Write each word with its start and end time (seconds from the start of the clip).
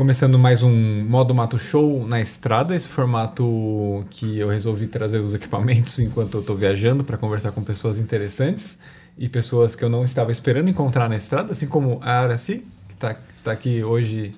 Começando 0.00 0.38
mais 0.38 0.62
um 0.62 1.04
Modo 1.04 1.34
Mato 1.34 1.58
Show 1.58 2.06
na 2.06 2.22
estrada, 2.22 2.74
esse 2.74 2.88
formato 2.88 4.02
que 4.08 4.38
eu 4.38 4.48
resolvi 4.48 4.86
trazer 4.86 5.18
os 5.18 5.34
equipamentos 5.34 5.98
enquanto 6.00 6.38
eu 6.38 6.40
estou 6.40 6.56
viajando 6.56 7.04
para 7.04 7.18
conversar 7.18 7.52
com 7.52 7.62
pessoas 7.62 7.98
interessantes 7.98 8.78
e 9.18 9.28
pessoas 9.28 9.76
que 9.76 9.84
eu 9.84 9.90
não 9.90 10.02
estava 10.02 10.30
esperando 10.30 10.70
encontrar 10.70 11.06
na 11.06 11.16
estrada, 11.16 11.52
assim 11.52 11.66
como 11.66 12.00
a 12.00 12.12
Araci, 12.20 12.64
que 12.88 12.94
está 12.94 13.14
tá 13.44 13.52
aqui 13.52 13.84
hoje 13.84 14.32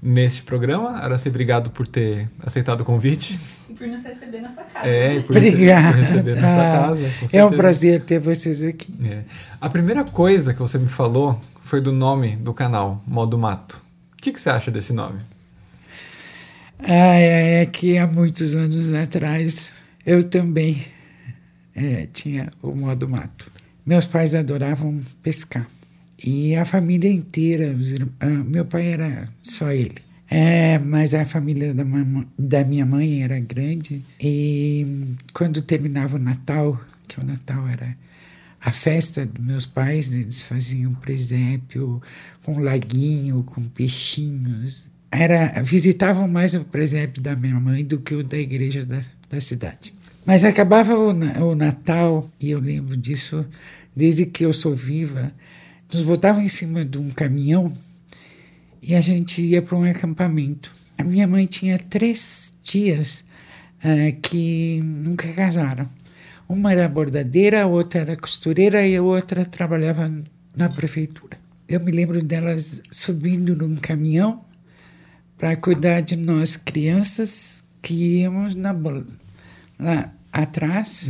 neste 0.00 0.40
programa. 0.40 0.92
Araci, 0.92 1.28
obrigado 1.28 1.68
por 1.68 1.86
ter 1.86 2.26
aceitado 2.42 2.80
o 2.80 2.84
convite. 2.86 3.38
E 3.68 3.74
por 3.74 3.86
nos 3.86 4.02
receber 4.02 4.40
na 4.40 4.48
sua 4.48 4.64
casa. 4.64 4.88
É, 4.88 5.16
né? 5.16 5.20
por 5.20 5.36
Obrigada. 5.36 5.98
receber, 5.98 6.22
por 6.22 6.30
receber 6.30 6.40
na 6.40 6.48
sua 6.48 6.86
casa. 6.86 7.10
com 7.20 7.36
É 7.36 7.44
um 7.44 7.50
prazer 7.50 8.02
ter 8.04 8.20
vocês 8.20 8.62
aqui. 8.62 8.90
É. 9.04 9.22
A 9.60 9.68
primeira 9.68 10.02
coisa 10.02 10.54
que 10.54 10.60
você 10.60 10.78
me 10.78 10.88
falou 10.88 11.38
foi 11.62 11.82
do 11.82 11.92
nome 11.92 12.36
do 12.36 12.54
canal, 12.54 13.02
Modo 13.06 13.36
Mato. 13.36 13.83
Que, 14.24 14.32
que 14.32 14.40
você 14.40 14.48
acha 14.48 14.70
desse 14.70 14.94
nome? 14.94 15.20
É, 16.82 17.60
é 17.60 17.66
que 17.66 17.98
há 17.98 18.06
muitos 18.06 18.54
anos 18.54 18.88
atrás 18.94 19.70
eu 20.06 20.24
também 20.24 20.82
é, 21.74 22.08
tinha 22.10 22.50
o 22.62 22.74
modo 22.74 23.06
mato. 23.06 23.52
Meus 23.84 24.06
pais 24.06 24.34
adoravam 24.34 24.98
pescar. 25.22 25.66
E 26.24 26.56
a 26.56 26.64
família 26.64 27.10
inteira, 27.10 27.76
os 27.78 27.92
ah, 28.18 28.26
meu 28.26 28.64
pai 28.64 28.92
era 28.92 29.28
só 29.42 29.70
ele. 29.70 29.96
É, 30.30 30.78
mas 30.78 31.12
a 31.12 31.26
família 31.26 31.74
da, 31.74 31.84
da 32.38 32.64
minha 32.64 32.86
mãe 32.86 33.22
era 33.22 33.38
grande. 33.38 34.02
E 34.18 35.16
quando 35.34 35.60
terminava 35.60 36.16
o 36.16 36.18
Natal, 36.18 36.80
que 37.06 37.20
o 37.20 37.24
Natal 37.24 37.68
era 37.68 37.94
a 38.64 38.72
festa 38.72 39.26
dos 39.26 39.44
meus 39.44 39.66
pais, 39.66 40.10
eles 40.10 40.40
faziam 40.40 40.90
presépio 40.94 42.00
com 42.42 42.58
laguinho, 42.60 43.44
com 43.44 43.62
peixinhos. 43.66 44.86
Era, 45.10 45.62
visitavam 45.62 46.26
mais 46.26 46.54
o 46.54 46.64
presépio 46.64 47.20
da 47.20 47.36
minha 47.36 47.60
mãe 47.60 47.84
do 47.84 47.98
que 47.98 48.14
o 48.14 48.24
da 48.24 48.38
igreja 48.38 48.86
da, 48.86 49.02
da 49.28 49.38
cidade. 49.38 49.92
Mas 50.24 50.44
acabava 50.44 50.94
o, 50.98 51.10
o 51.10 51.54
Natal, 51.54 52.26
e 52.40 52.50
eu 52.50 52.58
lembro 52.58 52.96
disso 52.96 53.44
desde 53.94 54.24
que 54.24 54.46
eu 54.46 54.52
sou 54.52 54.74
viva, 54.74 55.30
nos 55.92 56.02
botavam 56.02 56.42
em 56.42 56.48
cima 56.48 56.86
de 56.86 56.96
um 56.96 57.10
caminhão 57.10 57.70
e 58.82 58.94
a 58.94 59.00
gente 59.02 59.42
ia 59.42 59.60
para 59.60 59.76
um 59.76 59.84
acampamento. 59.84 60.72
A 60.96 61.04
minha 61.04 61.26
mãe 61.26 61.44
tinha 61.44 61.78
três 61.78 62.54
tias 62.62 63.24
ah, 63.82 64.10
que 64.22 64.80
nunca 64.82 65.28
casaram. 65.34 65.86
Uma 66.48 66.72
era 66.72 66.88
bordadeira, 66.88 67.62
a 67.62 67.66
outra 67.66 68.00
era 68.00 68.16
costureira 68.16 68.86
e 68.86 68.96
a 68.96 69.02
outra 69.02 69.44
trabalhava 69.44 70.10
na 70.56 70.68
prefeitura. 70.68 71.38
Eu 71.66 71.80
me 71.80 71.90
lembro 71.90 72.22
delas 72.22 72.82
subindo 72.90 73.56
num 73.56 73.76
caminhão 73.76 74.44
para 75.38 75.56
cuidar 75.56 76.00
de 76.00 76.16
nós 76.16 76.56
crianças 76.56 77.64
que 77.80 77.94
íamos 78.20 78.54
na 78.54 78.74
lá 79.78 80.12
atrás. 80.32 81.08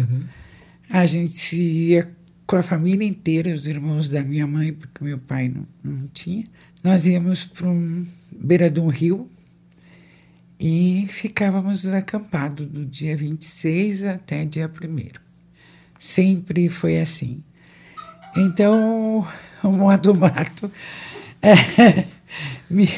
A 0.88 1.06
gente 1.06 1.56
ia 1.56 2.10
com 2.46 2.56
a 2.56 2.62
família 2.62 3.06
inteira, 3.06 3.52
os 3.52 3.66
irmãos 3.66 4.08
da 4.08 4.22
minha 4.22 4.46
mãe, 4.46 4.72
porque 4.72 5.02
meu 5.02 5.18
pai 5.18 5.48
não, 5.48 5.66
não 5.82 6.08
tinha. 6.08 6.46
Nós 6.82 7.06
íamos 7.06 7.44
para 7.44 7.68
um 7.68 8.06
beira 8.38 8.70
de 8.70 8.78
um 8.78 8.88
rio 8.88 9.28
e 10.60 11.06
ficávamos 11.08 11.86
acampados 11.86 12.66
do 12.68 12.84
dia 12.84 13.16
26 13.16 14.04
até 14.04 14.44
dia 14.44 14.70
1 14.70 15.23
Sempre 15.98 16.68
foi 16.68 17.00
assim. 17.00 17.42
Então, 18.36 19.26
o 19.62 19.70
modo 19.72 20.14
mato 20.16 20.70
eh, 21.42 22.06
me, 22.68 22.88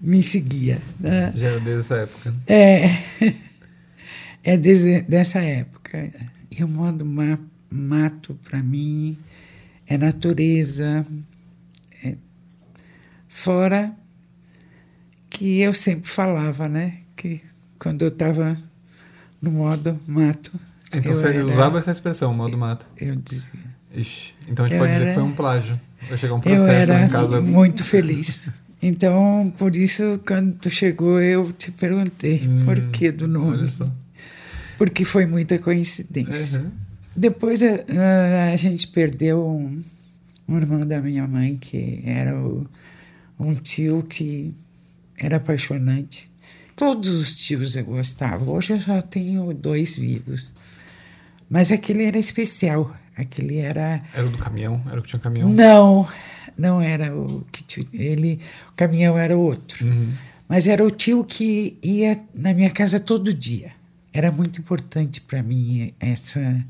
me 0.00 0.22
seguia. 0.22 0.80
né? 1.00 1.32
Já 1.34 1.48
era 1.48 1.60
desde 1.60 1.80
essa 1.80 1.96
época. 1.96 2.34
É, 2.46 3.02
é 4.44 4.56
desde 4.56 5.02
dessa 5.02 5.40
época. 5.40 6.10
E 6.50 6.62
o 6.62 6.68
modo 6.68 7.04
ma- 7.06 7.38
mato, 7.70 8.38
para 8.44 8.62
mim, 8.62 9.16
é 9.86 9.96
natureza. 9.96 11.06
é- 12.04 12.16
fora 13.28 13.94
que 15.30 15.60
eu 15.60 15.72
sempre 15.72 16.10
falava, 16.10 16.68
né? 16.68 16.98
Que 17.16 17.40
quando 17.78 18.02
eu 18.02 18.08
estava 18.08 18.56
no 19.40 19.50
modo 19.50 19.98
mato, 20.06 20.52
Então 20.92 21.12
eu 21.12 21.18
você 21.18 21.28
era- 21.28 21.46
usava 21.46 21.78
essa 21.78 21.90
expressão, 21.90 22.32
modo 22.34 22.56
mato. 22.58 22.86
eu 22.98 23.16
dizia. 23.16 23.48
Ixi, 23.94 24.34
então 24.48 24.64
a 24.64 24.68
gente 24.68 24.76
Eu 24.76 24.80
pode 24.80 24.92
dizer 24.92 25.04
que 25.04 25.10
era- 25.10 25.20
foi 25.20 25.22
um 25.30 25.32
plágio. 25.34 25.80
Vai 26.08 26.18
chegar 26.18 26.34
um 26.34 26.38
Eu 26.38 26.42
processo 26.42 26.66
lá 26.66 26.72
era 26.72 27.04
em 27.04 27.08
casa. 27.08 27.40
muito 27.40 27.84
feliz. 27.84 28.40
Então, 28.82 29.52
por 29.56 29.76
isso, 29.76 30.20
quando 30.26 30.54
tu 30.54 30.68
chegou, 30.68 31.20
eu 31.20 31.52
te 31.52 31.70
perguntei 31.70 32.42
Hum, 32.46 32.64
por 32.64 32.80
que 32.90 33.12
do 33.12 33.28
nome. 33.28 33.58
Olha 33.58 33.70
só. 33.70 33.86
Porque 34.76 35.04
foi 35.04 35.24
muita 35.26 35.58
coincidência. 35.58 36.60
Uhum. 36.60 36.70
Depois 37.14 37.62
a, 37.62 37.66
a- 37.66 38.52
a 38.52 38.56
gente 38.56 38.88
perdeu 38.88 39.46
um, 39.46 39.80
um 40.48 40.56
irmão 40.56 40.84
da 40.86 41.00
minha 41.00 41.26
mãe, 41.28 41.56
que 41.56 42.02
era 42.04 42.36
o- 42.36 42.66
um 43.38 43.54
tio 43.54 44.02
que 44.02 44.52
era 45.16 45.36
apaixonante. 45.36 46.28
Todos 46.74 47.08
os 47.10 47.36
tios 47.36 47.76
eu 47.76 47.84
gostava. 47.84 48.50
Hoje 48.50 48.72
eu 48.72 48.80
só 48.80 49.00
tenho 49.02 49.52
dois 49.54 49.94
vivos. 49.96 50.52
Mas 51.52 51.70
aquele 51.70 52.04
era 52.04 52.18
especial. 52.18 52.90
Aquele 53.14 53.58
era. 53.58 54.02
Era 54.14 54.26
o 54.26 54.30
do 54.30 54.38
caminhão? 54.38 54.82
Era 54.90 54.98
o 54.98 55.02
que 55.02 55.10
tinha 55.10 55.20
caminhão? 55.20 55.50
Não, 55.50 56.08
não 56.56 56.80
era 56.80 57.14
o 57.14 57.44
que 57.52 57.62
tio, 57.62 57.86
ele. 57.92 58.40
O 58.72 58.74
caminhão 58.74 59.18
era 59.18 59.36
outro. 59.36 59.86
Uhum. 59.86 60.14
Mas 60.48 60.66
era 60.66 60.82
o 60.82 60.90
tio 60.90 61.22
que 61.22 61.76
ia 61.82 62.18
na 62.34 62.54
minha 62.54 62.70
casa 62.70 62.98
todo 62.98 63.34
dia. 63.34 63.72
Era 64.14 64.32
muito 64.32 64.60
importante 64.60 65.20
para 65.20 65.42
mim 65.42 65.92
essa 66.00 66.64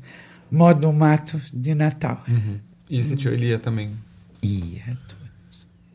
modo 0.51 0.91
mato 0.91 1.39
de 1.53 1.73
Natal. 1.73 2.21
Uhum. 2.27 2.59
E 2.89 2.99
esse 2.99 3.15
tio 3.15 3.31
ele 3.31 3.47
ia 3.47 3.59
também. 3.59 3.89
Ia. 4.41 4.97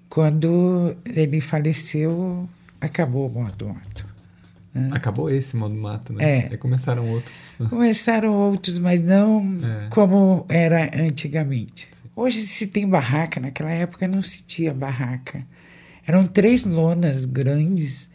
Quando 0.09 0.97
ele 1.04 1.43
faleceu, 1.43 2.48
acabou 2.81 3.28
o 3.28 3.31
modo 3.31 3.69
mato. 3.69 4.08
Acabou 4.93 5.29
esse 5.31 5.56
modo 5.56 5.75
mato, 5.75 6.12
né? 6.12 6.25
É. 6.47 6.49
Aí 6.51 6.56
começaram 6.56 7.09
outros. 7.09 7.34
Começaram 7.69 8.33
outros, 8.33 8.79
mas 8.79 9.01
não 9.03 9.41
É. 9.84 9.89
como 9.91 10.45
era 10.49 10.91
antigamente. 11.05 11.89
Hoje 12.15 12.41
se 12.41 12.67
tem 12.67 12.89
barraca, 12.89 13.41
naquela 13.41 13.71
época 13.71 14.07
não 14.07 14.21
se 14.23 14.43
tinha 14.43 14.73
barraca. 14.75 15.45
Eram 16.07 16.27
três 16.27 16.65
lonas 16.65 17.25
grandes 17.25 18.09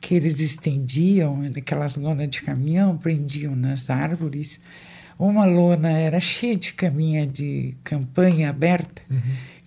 que 0.00 0.14
eles 0.14 0.40
estendiam, 0.40 1.42
aquelas 1.56 1.96
lonas 1.96 2.28
de 2.28 2.42
caminhão, 2.42 2.96
prendiam 2.96 3.54
nas 3.56 3.88
árvores. 3.90 4.60
Uma 5.18 5.44
lona 5.44 5.90
era 5.90 6.20
cheia 6.20 6.56
de 6.56 6.72
caminha 6.74 7.26
de 7.26 7.74
campanha 7.84 8.50
aberta, 8.50 9.02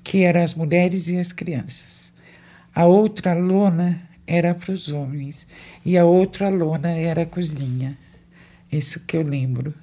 que 0.03 0.23
eram 0.23 0.41
as 0.43 0.53
mulheres 0.53 1.07
e 1.07 1.17
as 1.17 1.31
crianças. 1.31 2.11
A 2.75 2.85
outra 2.85 3.33
lona 3.33 3.99
era 4.27 4.53
para 4.53 4.73
os 4.73 4.89
homens 4.89 5.47
e 5.85 5.97
a 5.97 6.05
outra 6.05 6.49
lona 6.49 6.89
era 6.89 7.21
a 7.23 7.25
cozinha. 7.25 7.97
Isso 8.71 8.99
que 8.99 9.15
eu 9.17 9.21
lembro. 9.23 9.73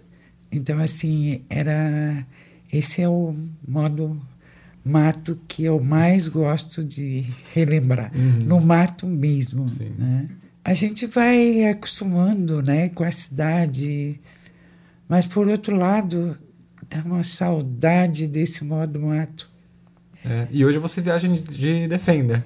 Então, 0.53 0.79
assim, 0.79 1.43
era. 1.49 2.25
Esse 2.73 3.01
é 3.03 3.09
o 3.09 3.35
modo 3.67 4.21
mato 4.85 5.41
que 5.49 5.65
eu 5.65 5.83
mais 5.83 6.29
gosto 6.29 6.85
de 6.85 7.25
relembrar. 7.55 8.13
No 8.15 8.61
mato 8.61 9.07
mesmo. 9.07 9.69
Sim. 9.69 9.93
Né? 9.99 10.29
A 10.65 10.75
gente 10.75 11.07
vai 11.07 11.65
acostumando 11.65 12.61
né, 12.63 12.89
com 12.91 13.05
a 13.05 13.11
cidade, 13.13 14.21
mas, 15.09 15.27
por 15.27 15.47
outro 15.49 15.77
lado, 15.77 16.37
dá 16.91 16.99
uma 17.05 17.23
saudade 17.25 18.27
desse 18.27 18.65
modo 18.65 19.01
mato. 19.01 19.49
É, 20.25 20.47
E 20.51 20.65
hoje 20.65 20.79
você 20.79 21.01
viaja 21.01 21.29
de- 21.29 21.43
de 21.43 21.89
Defender. 21.89 22.43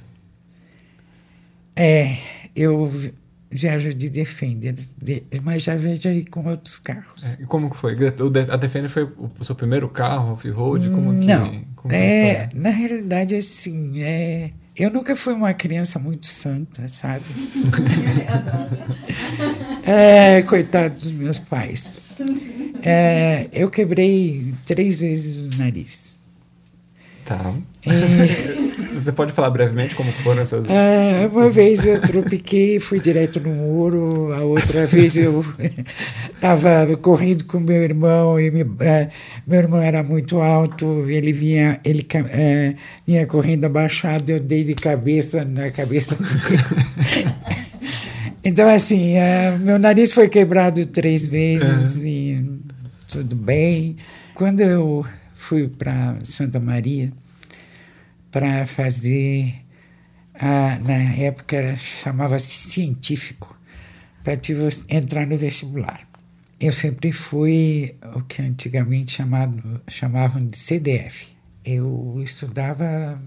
É, 1.78 2.16
eu 2.56 2.90
viajo 3.50 3.94
de 3.94 4.10
Defender, 4.10 4.74
de- 5.00 5.22
mas 5.42 5.62
já 5.62 5.76
viajei 5.76 6.24
com 6.24 6.46
outros 6.46 6.78
carros. 6.78 7.36
É, 7.38 7.42
E 7.42 7.46
como 7.46 7.70
que 7.70 7.76
foi? 7.76 7.96
A 8.50 8.56
Defender 8.56 8.90
foi 8.90 9.04
o 9.38 9.44
seu 9.44 9.54
primeiro 9.54 9.88
carro, 9.88 10.32
off-road? 10.34 10.90
Como 10.90 11.18
que, 11.18 11.26
Não, 11.26 11.64
como 11.76 11.94
é 11.94 12.30
é, 12.32 12.48
na 12.54 12.70
realidade, 12.70 13.34
assim, 13.34 14.02
é, 14.02 14.50
eu 14.76 14.90
nunca 14.90 15.16
fui 15.16 15.32
uma 15.32 15.54
criança 15.54 15.98
muito 15.98 16.26
santa, 16.26 16.88
sabe? 16.88 17.24
é, 19.86 20.42
coitado 20.42 20.94
dos 20.94 21.10
meus 21.10 21.38
pais. 21.38 22.00
É, 22.82 23.48
eu 23.52 23.70
quebrei 23.70 24.54
três 24.66 25.00
vezes 25.00 25.36
o 25.36 25.56
nariz. 25.58 26.16
Tá. 27.24 27.54
E- 27.86 28.87
Você 29.02 29.12
pode 29.12 29.32
falar 29.32 29.50
brevemente 29.50 29.94
como 29.94 30.10
foram 30.12 30.42
essas... 30.42 30.66
Ah, 30.66 31.28
uma 31.32 31.48
vez 31.48 31.84
eu 31.86 32.00
tropiquei 32.00 32.80
fui 32.80 33.00
direto 33.00 33.40
no 33.40 33.50
muro, 33.50 34.32
a 34.32 34.40
outra 34.40 34.86
vez 34.86 35.16
eu 35.16 35.44
estava 36.34 36.86
correndo 36.96 37.44
com 37.44 37.60
meu 37.60 37.82
irmão 37.82 38.40
e 38.40 38.50
me, 38.50 38.62
uh, 38.62 38.76
meu 39.46 39.58
irmão 39.58 39.80
era 39.80 40.02
muito 40.02 40.40
alto, 40.40 41.08
ele 41.08 41.32
vinha, 41.32 41.80
ele 41.84 42.02
uh, 42.02 42.76
vinha 43.06 43.26
correndo 43.26 43.64
abaixado, 43.64 44.30
eu 44.30 44.40
dei 44.40 44.64
de 44.64 44.74
cabeça 44.74 45.44
na 45.44 45.70
cabeça 45.70 46.16
dele. 46.16 46.62
então, 48.42 48.68
assim, 48.68 49.14
uh, 49.16 49.58
meu 49.60 49.78
nariz 49.78 50.12
foi 50.12 50.28
quebrado 50.28 50.84
três 50.86 51.26
vezes 51.26 51.96
uhum. 51.96 52.06
e 52.06 52.60
tudo 53.08 53.36
bem. 53.36 53.96
Quando 54.34 54.60
eu 54.60 55.04
fui 55.34 55.68
para 55.68 56.16
Santa 56.22 56.60
Maria 56.60 57.12
para 58.30 58.66
fazer, 58.66 59.64
na 60.84 61.14
época 61.14 61.56
era, 61.56 61.76
chamava 61.76 62.38
científico, 62.38 63.58
para 64.22 64.34
entrar 64.88 65.26
no 65.26 65.36
vestibular. 65.36 66.00
Eu 66.60 66.72
sempre 66.72 67.12
fui 67.12 67.94
o 68.16 68.22
que 68.22 68.42
antigamente 68.42 69.12
chamado, 69.12 69.80
chamavam 69.86 70.44
de 70.44 70.58
CDF. 70.58 71.28
Eu 71.64 72.20
estudava, 72.22 73.20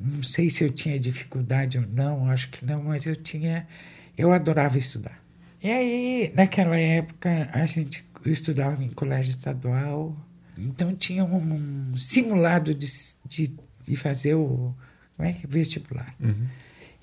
não 0.00 0.22
sei 0.22 0.48
se 0.48 0.64
eu 0.64 0.70
tinha 0.70 0.98
dificuldade 0.98 1.78
ou 1.78 1.86
não, 1.86 2.26
acho 2.30 2.48
que 2.48 2.64
não, 2.64 2.82
mas 2.82 3.04
eu 3.04 3.14
tinha, 3.14 3.66
eu 4.16 4.32
adorava 4.32 4.78
estudar. 4.78 5.22
E 5.62 5.70
aí, 5.70 6.32
naquela 6.34 6.76
época, 6.76 7.50
a 7.52 7.66
gente 7.66 8.04
estudava 8.24 8.82
em 8.82 8.88
colégio 8.88 9.30
estadual, 9.30 10.16
então 10.58 10.94
tinha 10.94 11.24
um 11.24 11.96
simulado 11.96 12.74
de, 12.74 12.86
de, 13.26 13.54
de 13.84 13.96
fazer 13.96 14.34
o 14.34 14.74
como 15.16 15.28
é, 15.28 15.36
vestibular. 15.48 16.14
Uhum. 16.20 16.46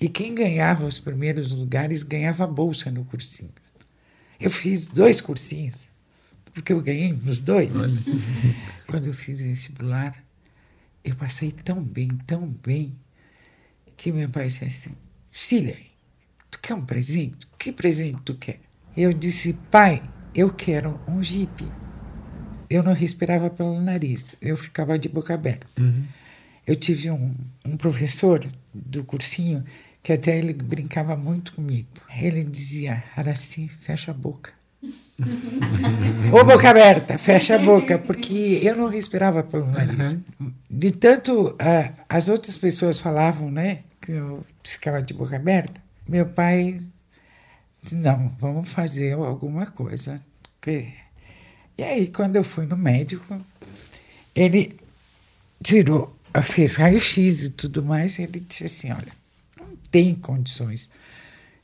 E 0.00 0.08
quem 0.08 0.34
ganhava 0.34 0.84
os 0.84 0.98
primeiros 0.98 1.52
lugares 1.52 2.02
ganhava 2.02 2.46
bolsa 2.46 2.90
no 2.90 3.04
cursinho. 3.04 3.52
Eu 4.38 4.50
fiz 4.50 4.86
dois 4.86 5.20
cursinhos, 5.20 5.76
porque 6.52 6.72
eu 6.72 6.80
ganhei 6.80 7.12
nos 7.12 7.40
dois. 7.40 7.70
Quando 8.86 9.06
eu 9.06 9.12
fiz 9.12 9.40
vestibular, 9.40 10.16
eu 11.04 11.14
passei 11.14 11.52
tão 11.52 11.82
bem, 11.82 12.08
tão 12.26 12.46
bem, 12.64 12.92
que 13.96 14.10
meu 14.10 14.28
pai 14.28 14.46
disse 14.46 14.64
assim: 14.64 14.90
Filha, 15.30 15.76
tu 16.50 16.58
quer 16.60 16.74
um 16.74 16.84
presente? 16.84 17.46
Que 17.58 17.70
presente 17.70 18.18
tu 18.24 18.34
quer? 18.34 18.60
Eu 18.96 19.12
disse: 19.12 19.52
Pai, 19.70 20.02
eu 20.34 20.50
quero 20.50 20.98
um 21.06 21.22
jipe 21.22 21.66
eu 22.70 22.84
não 22.84 22.92
respirava 22.92 23.50
pelo 23.50 23.80
nariz, 23.80 24.36
eu 24.40 24.56
ficava 24.56 24.96
de 24.96 25.08
boca 25.08 25.34
aberta. 25.34 25.66
Uhum. 25.78 26.04
Eu 26.70 26.76
tive 26.76 27.10
um, 27.10 27.34
um 27.66 27.76
professor 27.76 28.48
do 28.72 29.02
cursinho 29.02 29.64
que 30.04 30.12
até 30.12 30.38
ele 30.38 30.52
brincava 30.52 31.16
muito 31.16 31.52
comigo. 31.52 31.88
Ele 32.16 32.44
dizia, 32.44 33.02
Araci, 33.16 33.66
fecha 33.66 34.12
a 34.12 34.14
boca. 34.14 34.52
Ou 36.32 36.44
boca 36.44 36.70
aberta, 36.70 37.18
fecha 37.18 37.56
a 37.56 37.58
boca, 37.58 37.98
porque 37.98 38.60
eu 38.62 38.76
não 38.76 38.86
respirava 38.86 39.42
pelo 39.42 39.66
nariz. 39.66 40.16
Uhum. 40.38 40.52
De 40.70 40.92
tanto 40.92 41.48
uh, 41.48 41.92
as 42.08 42.28
outras 42.28 42.56
pessoas 42.56 43.00
falavam, 43.00 43.50
né, 43.50 43.80
que 44.00 44.12
eu 44.12 44.46
ficava 44.62 45.02
de 45.02 45.12
boca 45.12 45.34
aberta, 45.34 45.82
meu 46.08 46.26
pai 46.26 46.80
disse, 47.82 47.96
não, 47.96 48.28
vamos 48.38 48.68
fazer 48.68 49.14
alguma 49.14 49.66
coisa. 49.66 50.20
E 51.76 51.82
aí, 51.82 52.06
quando 52.12 52.36
eu 52.36 52.44
fui 52.44 52.64
no 52.64 52.76
médico, 52.76 53.40
ele 54.36 54.78
tirou, 55.60 56.16
fez 56.42 56.76
raio-x 56.76 57.44
e 57.44 57.50
tudo 57.50 57.82
mais, 57.82 58.18
e 58.18 58.22
ele 58.22 58.40
disse 58.40 58.64
assim: 58.64 58.92
olha, 58.92 59.12
não 59.58 59.76
tem 59.90 60.14
condições. 60.14 60.90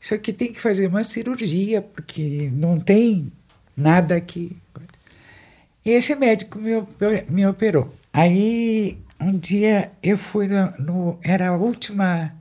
Isso 0.00 0.14
aqui 0.14 0.32
tem 0.32 0.52
que 0.52 0.60
fazer 0.60 0.86
uma 0.86 1.04
cirurgia, 1.04 1.82
porque 1.82 2.50
não 2.52 2.78
tem 2.78 3.32
nada 3.76 4.14
aqui. 4.16 4.56
E 5.84 5.90
esse 5.90 6.14
médico 6.16 6.58
me, 6.58 7.46
operou. 7.46 7.92
Aí, 8.12 8.98
um 9.20 9.38
dia, 9.38 9.92
eu 10.02 10.18
fui 10.18 10.48
no, 10.48 10.72
no 10.78 11.18
era 11.22 11.48
a 11.48 11.56
última 11.56 12.32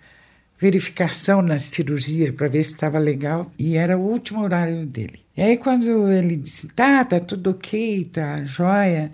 verificação 0.59 1.41
na 1.41 1.59
cirurgia 1.59 2.31
para 2.31 2.47
ver 2.47 2.63
se 2.63 2.73
estava 2.73 2.97
legal 2.97 3.51
e 3.59 3.75
era 3.75 3.97
o 3.97 4.01
último 4.01 4.41
horário 4.41 4.85
dele. 4.85 5.19
E 5.35 5.41
aí 5.41 5.57
quando 5.57 6.11
ele 6.11 6.37
disse, 6.37 6.67
tá, 6.69 7.03
tá 7.03 7.19
tudo 7.19 7.51
ok, 7.51 8.05
tá 8.05 8.43
joia, 8.45 9.11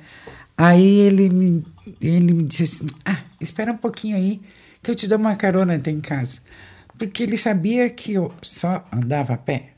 aí 0.61 0.99
ele 0.99 1.29
me, 1.29 1.65
ele 1.99 2.33
me 2.33 2.43
disse 2.43 2.63
assim, 2.63 2.87
ah, 3.05 3.23
espera 3.39 3.71
um 3.71 3.77
pouquinho 3.77 4.15
aí 4.15 4.41
que 4.81 4.91
eu 4.91 4.95
te 4.95 5.07
dou 5.07 5.17
uma 5.17 5.35
carona 5.35 5.75
até 5.75 5.91
em 5.91 6.01
casa. 6.01 6.39
Porque 6.97 7.23
ele 7.23 7.37
sabia 7.37 7.89
que 7.89 8.13
eu 8.13 8.33
só 8.41 8.87
andava 8.91 9.33
a 9.33 9.37
pé, 9.37 9.73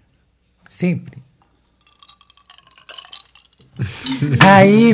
sempre. 0.68 1.22
aí 4.40 4.92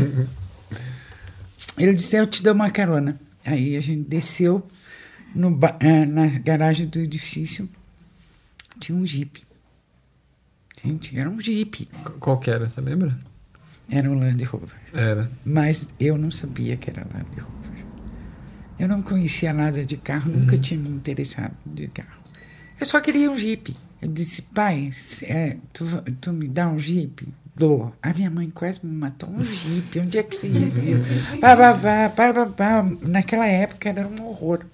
ele 1.78 1.94
disse, 1.94 2.16
eu 2.16 2.28
te 2.28 2.44
dou 2.44 2.54
uma 2.54 2.70
carona. 2.70 3.20
Aí 3.44 3.76
a 3.76 3.82
gente 3.82 4.08
desceu 4.08 4.66
no, 5.34 5.58
eh, 5.80 6.06
na 6.06 6.28
garagem 6.28 6.88
do 6.88 7.00
edifício, 7.00 7.68
tinha 8.80 8.98
um 8.98 9.06
jipe. 9.06 9.50
Gente, 10.84 11.18
era 11.18 11.30
um 11.30 11.42
Jeep. 11.42 11.90
Qual 12.20 12.40
que 12.40 12.50
era, 12.50 12.70
você 12.70 12.80
lembra? 12.80 13.18
Era 13.90 14.10
um 14.10 14.20
Land 14.20 14.44
Rover. 14.44 14.76
Era. 14.94 15.30
Mas 15.44 15.88
eu 16.00 16.18
não 16.18 16.30
sabia 16.30 16.78
que 16.78 16.90
era 16.90 17.02
Land 17.02 17.30
Rover. 17.40 17.86
Eu 18.80 18.88
não 18.88 19.02
conhecia 19.02 19.52
nada 19.52 19.86
de 19.86 19.98
carro, 19.98 20.32
uhum. 20.32 20.42
nunca 20.42 20.58
tinha 20.58 20.80
me 20.80 20.90
interessado 20.90 21.54
de 21.66 21.88
carro. 21.88 22.20
Eu 22.80 22.86
só 22.86 23.02
queria 23.02 23.30
um 23.30 23.38
Jeep. 23.38 23.76
Eu 24.02 24.08
disse, 24.08 24.44
pai, 24.44 24.90
é, 25.24 25.58
tu, 25.74 25.86
tu 26.22 26.32
me 26.32 26.48
dá 26.48 26.70
um 26.70 26.80
Jeep? 26.80 27.28
Dou. 27.56 27.94
A 28.02 28.14
minha 28.14 28.30
mãe 28.30 28.48
quase 28.50 28.80
me 28.84 28.94
matou. 28.94 29.30
Um 29.30 29.44
Jeep, 29.44 30.00
onde 30.00 30.18
é 30.18 30.24
que 30.24 30.36
você 30.36 30.48
ia 30.48 30.70
ver? 30.70 31.02
pá, 31.42 31.58
pá, 31.58 32.10
pá, 32.10 32.34
pá, 32.34 32.46
pá. 32.46 32.90
Naquela 33.02 33.48
época 33.48 33.90
era 33.90 34.08
um 34.08 34.26
horror. 34.28 34.66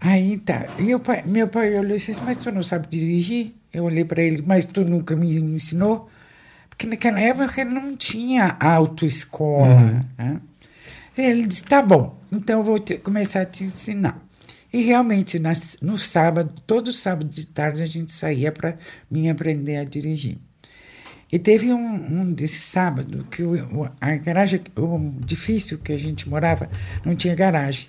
Aí 0.00 0.38
tá. 0.38 0.66
E 0.78 0.98
pai, 0.98 1.22
meu 1.24 1.46
pai 1.46 1.78
olhou 1.78 1.96
e 1.96 1.98
disse, 1.98 2.20
mas 2.24 2.38
tu 2.38 2.50
não 2.50 2.62
sabe 2.64 2.88
dirigir? 2.88 3.54
Eu 3.72 3.84
olhei 3.84 4.04
para 4.04 4.22
ele, 4.22 4.42
mas 4.44 4.66
tu 4.66 4.84
nunca 4.84 5.14
me 5.14 5.36
ensinou? 5.36 6.10
Porque 6.76 6.86
naquela 6.86 7.18
época 7.18 7.64
não 7.64 7.96
tinha 7.96 8.54
autoescola. 8.60 9.66
Uhum. 9.66 10.04
Né? 10.18 10.40
Ele 11.16 11.46
disse: 11.46 11.64
tá 11.64 11.80
bom, 11.80 12.20
então 12.30 12.58
eu 12.58 12.64
vou 12.64 12.78
te, 12.78 12.98
começar 12.98 13.40
a 13.40 13.46
te 13.46 13.64
ensinar. 13.64 14.22
E 14.70 14.82
realmente, 14.82 15.38
nas, 15.38 15.78
no 15.80 15.96
sábado, 15.96 16.52
todo 16.66 16.92
sábado 16.92 17.30
de 17.30 17.46
tarde, 17.46 17.82
a 17.82 17.86
gente 17.86 18.12
saía 18.12 18.52
para 18.52 18.76
mim 19.10 19.30
aprender 19.30 19.78
a 19.78 19.84
dirigir. 19.84 20.36
E 21.32 21.38
teve 21.38 21.72
um, 21.72 21.94
um 21.94 22.32
desse 22.32 22.58
sábado 22.58 23.26
que 23.30 23.42
o, 23.42 23.90
a 23.98 24.16
garagem, 24.16 24.60
o 24.76 24.96
edifício 25.22 25.78
que 25.78 25.92
a 25.92 25.98
gente 25.98 26.28
morava, 26.28 26.68
não 27.04 27.16
tinha 27.16 27.34
garagem. 27.34 27.88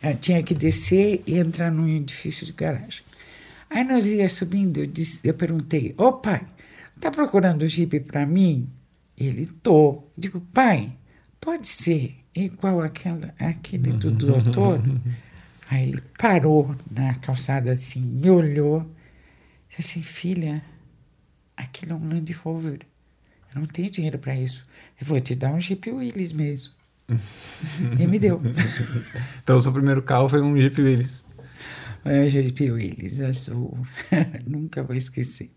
Eu 0.00 0.14
tinha 0.14 0.40
que 0.44 0.54
descer 0.54 1.22
e 1.26 1.38
entrar 1.38 1.72
num 1.72 1.88
edifício 1.88 2.46
de 2.46 2.52
garagem. 2.52 3.02
Aí 3.68 3.82
nós 3.82 4.06
ia 4.06 4.28
subindo, 4.28 4.78
eu, 4.78 4.86
disse, 4.86 5.18
eu 5.24 5.34
perguntei, 5.34 5.92
ô 5.98 6.04
oh, 6.04 6.12
pai, 6.12 6.40
tá 6.98 7.10
procurando 7.10 7.66
jipe 7.66 8.00
para 8.00 8.26
mim? 8.26 8.68
Ele, 9.16 9.46
tô. 9.46 10.04
Digo, 10.16 10.40
pai, 10.52 10.92
pode 11.40 11.66
ser 11.66 12.16
igual 12.34 12.80
aquela, 12.80 13.34
aquele 13.38 13.92
do 13.92 14.10
doutor? 14.10 14.80
Aí 15.70 15.90
ele 15.90 16.02
parou 16.18 16.74
na 16.90 17.14
calçada 17.16 17.72
assim, 17.72 18.00
me 18.00 18.30
olhou, 18.30 18.90
disse 19.68 19.98
assim, 19.98 20.02
filha, 20.02 20.62
aquilo 21.54 21.92
é 21.92 21.94
um 21.94 22.08
Land 22.08 22.32
Rover. 22.32 22.80
Eu 23.54 23.60
não 23.60 23.66
tenho 23.66 23.90
dinheiro 23.90 24.18
para 24.18 24.34
isso. 24.34 24.62
Eu 24.98 25.06
vou 25.06 25.20
te 25.20 25.34
dar 25.34 25.52
um 25.52 25.60
Jeep 25.60 25.90
Willys 25.90 26.32
mesmo. 26.32 26.72
e 27.98 28.06
me 28.06 28.18
deu. 28.18 28.40
então, 29.42 29.56
o 29.56 29.60
seu 29.60 29.72
primeiro 29.72 30.02
carro 30.02 30.28
foi 30.28 30.40
um 30.40 30.56
Jeep 30.56 30.80
Willys. 30.80 31.24
É, 32.04 32.28
Jeep 32.28 32.70
Willis, 32.70 33.20
azul. 33.20 33.76
Nunca 34.46 34.82
vou 34.82 34.96
esquecer. 34.96 35.50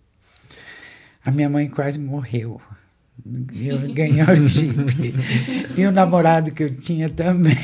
A 1.23 1.31
minha 1.31 1.49
mãe 1.49 1.69
quase 1.69 1.99
morreu. 1.99 2.59
Eu 3.53 3.93
ganhei 3.93 4.23
o 4.23 4.47
Jeep. 4.47 5.13
e 5.77 5.85
o 5.85 5.91
namorado 5.91 6.51
que 6.51 6.63
eu 6.63 6.75
tinha 6.75 7.07
também. 7.09 7.55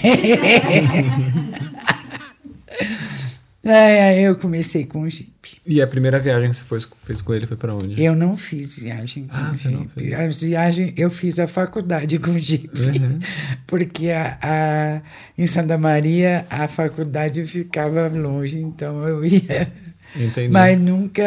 Aí, 3.64 4.00
aí 4.00 4.24
eu 4.24 4.36
comecei 4.38 4.86
com 4.86 5.02
o 5.02 5.10
Jeep. 5.10 5.32
E 5.66 5.82
a 5.82 5.88
primeira 5.88 6.20
viagem 6.20 6.50
que 6.50 6.58
você 6.58 6.64
foi, 6.64 6.80
fez 7.04 7.22
com 7.22 7.34
ele 7.34 7.48
foi 7.48 7.58
para 7.58 7.74
onde? 7.74 8.02
Eu 8.02 8.16
não 8.16 8.38
fiz 8.38 8.78
viagem 8.78 9.28
com 9.28 9.36
ah, 9.36 9.54
o 9.54 9.90
fez. 9.90 10.14
As 10.14 10.42
viagens, 10.42 10.94
eu 10.96 11.10
fiz 11.10 11.40
a 11.40 11.48
faculdade 11.48 12.20
com 12.20 12.32
o 12.32 12.40
Jeep. 12.40 12.70
Uhum. 12.80 13.20
Porque 13.66 14.12
a, 14.12 14.38
a, 14.42 15.02
em 15.38 15.48
Santa 15.48 15.78
Maria 15.78 16.46
a 16.50 16.68
faculdade 16.68 17.46
ficava 17.48 18.08
longe, 18.08 18.60
então 18.60 19.06
eu 19.08 19.26
ia. 19.26 19.72
Entendi. 20.20 20.50
Mas 20.50 20.80
nunca 20.80 21.24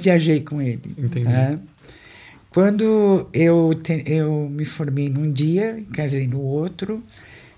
viajei 0.00 0.40
com 0.40 0.60
ele. 0.60 0.80
Entendi. 0.98 1.24
Tá? 1.24 1.58
Quando 2.50 3.28
eu, 3.32 3.72
te, 3.80 4.02
eu 4.06 4.48
me 4.50 4.64
formei 4.64 5.08
num 5.08 5.30
dia, 5.30 5.80
casei 5.94 6.26
no 6.26 6.40
outro, 6.40 7.02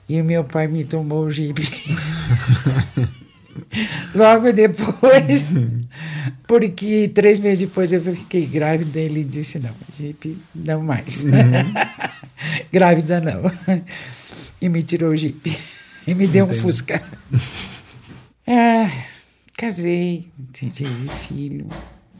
E 0.08 0.20
meu 0.22 0.44
pai 0.44 0.68
me 0.68 0.84
tomou 0.84 1.26
o 1.26 1.30
jipe. 1.30 1.62
Logo 4.14 4.52
depois, 4.52 5.44
porque 6.46 7.10
três 7.14 7.38
meses 7.38 7.60
depois 7.60 7.92
eu 7.92 8.02
fiquei 8.02 8.46
grávida, 8.46 8.98
ele 8.98 9.24
disse: 9.24 9.58
não, 9.58 9.74
jipe 9.94 10.36
não 10.54 10.82
mais. 10.82 11.22
Uhum. 11.22 11.30
grávida 12.72 13.20
não. 13.20 13.42
E 14.60 14.68
me 14.68 14.82
tirou 14.82 15.10
o 15.10 15.16
jipe. 15.16 15.56
E 16.06 16.14
me 16.14 16.26
deu 16.26 16.44
Entendi. 16.44 16.58
um 16.58 16.62
Fusca. 16.62 17.02
É, 18.46 18.90
casei, 19.62 20.28
tive 20.52 21.06
filho. 21.06 21.68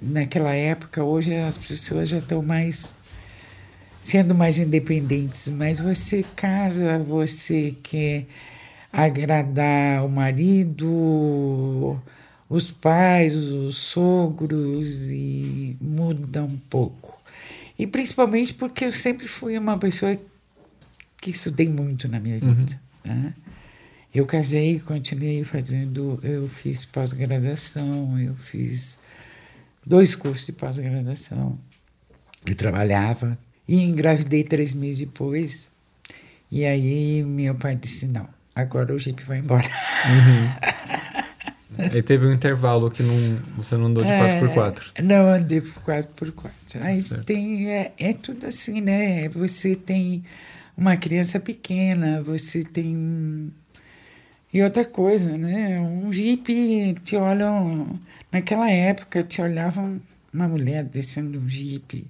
Naquela 0.00 0.54
época, 0.54 1.02
hoje 1.02 1.34
as 1.34 1.58
pessoas 1.58 2.08
já 2.08 2.18
estão 2.18 2.40
mais 2.40 2.94
sendo 4.00 4.32
mais 4.32 4.58
independentes, 4.58 5.48
mas 5.48 5.80
você 5.80 6.24
casa, 6.36 7.00
você 7.00 7.74
quer 7.82 8.26
agradar 8.92 10.04
o 10.04 10.08
marido, 10.08 12.00
os 12.48 12.70
pais, 12.70 13.34
os 13.34 13.76
sogros 13.76 15.08
e 15.08 15.76
muda 15.80 16.44
um 16.44 16.56
pouco. 16.70 17.20
E 17.76 17.88
principalmente 17.88 18.54
porque 18.54 18.84
eu 18.84 18.92
sempre 18.92 19.26
fui 19.26 19.58
uma 19.58 19.76
pessoa 19.76 20.16
que 21.20 21.30
estudei 21.30 21.68
muito 21.68 22.06
na 22.06 22.20
minha 22.20 22.38
vida. 22.38 22.80
Uhum. 23.08 23.14
Né? 23.14 23.34
Eu 24.14 24.26
casei, 24.26 24.78
continuei 24.78 25.42
fazendo, 25.42 26.20
eu 26.22 26.46
fiz 26.46 26.84
pós-graduação, 26.84 28.18
eu 28.18 28.34
fiz 28.34 28.98
dois 29.86 30.14
cursos 30.14 30.46
de 30.46 30.52
pós-graduação, 30.52 31.58
e 32.48 32.54
trabalhava, 32.54 33.38
e 33.66 33.80
engravidei 33.82 34.44
três 34.44 34.74
meses 34.74 35.00
depois. 35.00 35.68
E 36.50 36.64
aí 36.64 37.22
meu 37.22 37.54
pai 37.54 37.74
disse: 37.74 38.06
não, 38.06 38.28
agora 38.54 38.94
o 38.94 38.98
Jeep 38.98 39.22
vai 39.24 39.38
embora. 39.38 39.66
Uhum. 39.66 40.72
Aí 41.78 42.02
teve 42.02 42.26
um 42.26 42.32
intervalo 42.32 42.90
que 42.90 43.02
não, 43.02 43.38
você 43.56 43.76
não 43.76 43.86
andou 43.86 44.04
de 44.04 44.10
4x4. 44.10 44.92
É, 44.94 45.02
não 45.02 45.26
andei 45.26 45.60
por 45.60 45.82
4x4. 45.82 46.50
Aí 46.80 47.02
tem, 47.24 47.70
é, 47.70 47.92
é 47.98 48.12
tudo 48.12 48.46
assim, 48.46 48.80
né? 48.80 49.28
Você 49.30 49.74
tem 49.74 50.22
uma 50.76 50.96
criança 50.96 51.40
pequena, 51.40 52.22
você 52.22 52.62
tem. 52.62 53.52
E 54.52 54.62
outra 54.62 54.84
coisa, 54.84 55.36
né? 55.36 55.80
Um 55.80 56.12
Jeep, 56.12 56.94
te 57.04 57.16
olham. 57.16 57.98
Naquela 58.30 58.70
época, 58.70 59.22
te 59.22 59.40
olhavam 59.40 60.00
uma 60.32 60.48
mulher 60.48 60.84
descendo 60.84 61.38
um 61.38 61.48
Jeep 61.48 62.04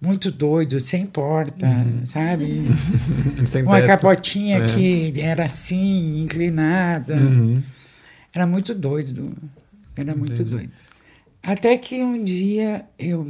muito 0.00 0.30
doido, 0.30 0.78
sem 0.80 1.06
porta, 1.06 1.66
uhum. 1.66 2.06
sabe? 2.06 2.64
sem 3.46 3.62
Uma 3.62 3.76
teto. 3.76 3.86
capotinha 3.86 4.58
é. 4.58 4.66
que 4.66 5.20
era 5.20 5.46
assim, 5.46 6.22
inclinada. 6.22 7.16
Uhum. 7.16 7.62
Era 8.32 8.46
muito 8.46 8.74
doido. 8.74 9.34
Era 9.96 10.10
Entendi. 10.10 10.18
muito 10.18 10.44
doido. 10.44 10.70
Até 11.42 11.76
que 11.78 12.02
um 12.02 12.22
dia 12.22 12.84
eu 12.98 13.26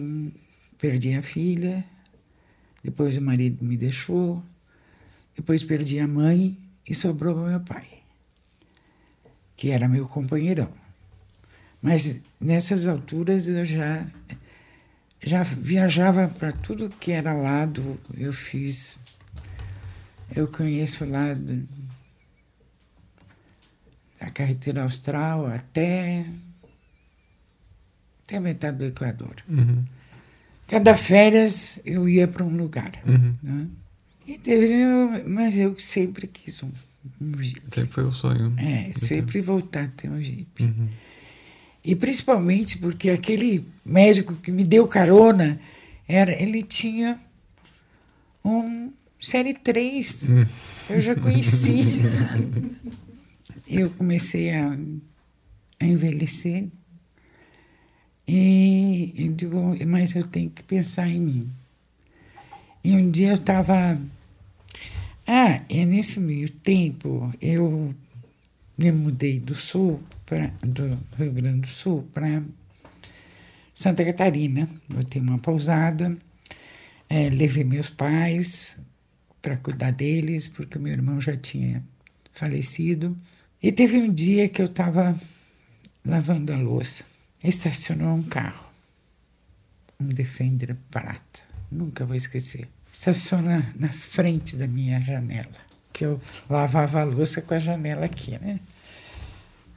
perdi 0.79 1.15
a 1.15 1.23
filha, 1.23 1.85
depois 2.83 3.17
o 3.17 3.21
marido 3.21 3.65
me 3.65 3.77
deixou, 3.77 4.43
depois 5.37 5.63
perdi 5.63 5.99
a 5.99 6.07
mãe 6.07 6.57
e 6.89 6.95
sobrou 6.95 7.37
meu 7.37 7.61
pai, 7.61 7.87
que 9.57 9.71
era 9.71 9.89
meu 9.89 10.07
companheirão. 10.07 10.71
Mas 11.81 12.21
nessas 12.41 12.89
alturas 12.89 13.47
eu 13.47 13.65
já 13.65 14.07
já 15.23 15.43
viajava 15.43 16.29
para 16.29 16.53
tudo 16.53 16.91
que 16.91 17.11
era 17.11 17.33
lado. 17.33 17.99
Eu 18.17 18.33
fiz. 18.33 18.97
Eu 20.35 20.49
conheço 20.49 21.05
lá 21.05 21.35
da 24.21 24.31
carretera 24.31 24.83
austral 24.83 25.47
até. 25.47 26.25
até 28.25 28.41
metade 28.41 28.79
do 28.79 28.85
Equador. 28.85 29.37
Uhum. 29.49 29.85
Cada 30.69 30.97
férias 30.97 31.79
eu 31.85 32.09
ia 32.09 32.27
para 32.27 32.45
um 32.45 32.57
lugar. 32.57 32.93
Uhum. 33.07 33.37
Né? 33.43 33.67
E 34.27 34.39
teve, 34.39 35.23
mas 35.27 35.57
eu 35.57 35.79
sempre 35.79 36.27
quis 36.27 36.63
um, 36.63 36.71
um 37.21 37.43
Jeep. 37.43 37.63
Sempre 37.73 37.93
foi 37.93 38.05
o 38.05 38.13
sonho. 38.13 38.51
Né? 38.51 38.91
É, 38.91 38.99
sempre 38.99 39.41
voltar 39.41 39.85
a 39.85 39.89
ter 39.89 40.11
um 40.11 40.21
Jeep. 40.21 40.63
Uhum. 40.63 40.89
E 41.85 41.95
principalmente 41.95 42.79
porque 42.79 43.11
aquele 43.11 43.67
médico 43.85 44.35
que 44.35 44.51
me 44.51 44.65
deu 44.65 44.89
carona, 44.89 45.61
era, 46.09 46.33
ele 46.33 46.63
tinha 46.63 47.19
um 48.45 48.93
série 49.21 49.55
3. 49.55 50.29
Hum. 50.29 50.47
Eu 50.91 51.01
já 51.01 51.15
conheci. 51.15 52.01
eu 53.67 53.91
comecei 53.91 54.51
a, 54.51 54.77
a 55.81 55.85
envelhecer. 55.85 56.69
E 58.27 59.15
eu 59.17 59.33
digo, 59.33 59.77
mas 59.87 60.15
eu 60.15 60.27
tenho 60.27 60.51
que 60.51 60.63
pensar 60.63 61.09
em 61.09 61.21
mim. 61.21 61.51
E 62.83 62.95
um 62.95 63.11
dia 63.11 63.31
eu 63.31 63.35
estava. 63.35 63.99
Ah, 65.27 65.63
e 65.71 65.85
nesse 65.87 66.21
meio 66.21 66.51
tempo 66.51 67.33
eu 67.41 67.95
me 68.77 68.93
mudei 68.93 69.41
do 69.41 69.55
sul 69.55 70.03
pra, 70.27 70.49
do 70.63 70.99
Rio 71.17 71.33
Grande 71.33 71.61
do 71.63 71.69
Sul 71.69 72.07
para 72.13 72.43
Santa 73.75 74.05
Catarina. 74.05 74.69
Botei 74.89 75.23
uma 75.23 75.39
pousada, 75.39 76.17
é, 77.09 77.31
levei 77.31 77.65
meus 77.65 77.89
pais 77.89 78.77
para 79.41 79.57
cuidar 79.57 79.93
deles, 79.93 80.47
porque 80.49 80.79
meu 80.79 80.93
irmão 80.93 81.21
já 81.21 81.37
tinha 81.37 81.83
falecido. 82.33 83.17
E 83.63 83.73
teve 83.73 83.97
um 83.97 84.13
dia 84.13 84.49
que 84.49 84.61
eu 84.61 84.67
estava 84.67 85.19
lavando 86.05 86.53
a 86.53 86.57
louça. 86.57 87.05
Estacionou 87.43 88.15
um 88.15 88.23
carro, 88.23 88.67
um 90.01 90.07
Defender 90.07 90.77
prata, 90.91 91.41
nunca 91.71 92.05
vou 92.05 92.17
esquecer. 92.17 92.69
Estaciona 92.95 93.75
na 93.75 93.89
frente 93.89 94.55
da 94.55 94.69
minha 94.69 95.01
janela, 95.01 95.51
que 95.93 96.05
eu 96.05 96.21
lavava 96.49 97.01
a 97.01 97.05
louça 97.05 97.43
com 97.43 97.53
a 97.53 97.59
janela 97.59 98.05
aqui, 98.05 98.39
né? 98.39 98.61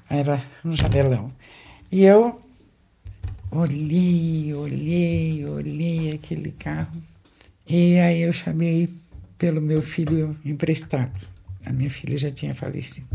era 0.08 0.44
um 0.64 0.76
janelão. 0.76 1.34
E 1.92 2.04
eu 2.04 2.40
olhei, 3.52 4.54
olhei, 4.54 5.46
olhei 5.46 6.12
aquele 6.12 6.52
carro. 6.52 7.02
E 7.68 7.98
aí 7.98 8.22
eu 8.22 8.32
chamei 8.32 8.88
pelo 9.36 9.62
meu 9.62 9.82
filho 9.82 10.38
emprestado. 10.46 11.28
A 11.66 11.72
minha 11.72 11.90
filha 11.90 12.18
já 12.20 12.32
tinha 12.32 12.54
falecido. 12.54 13.08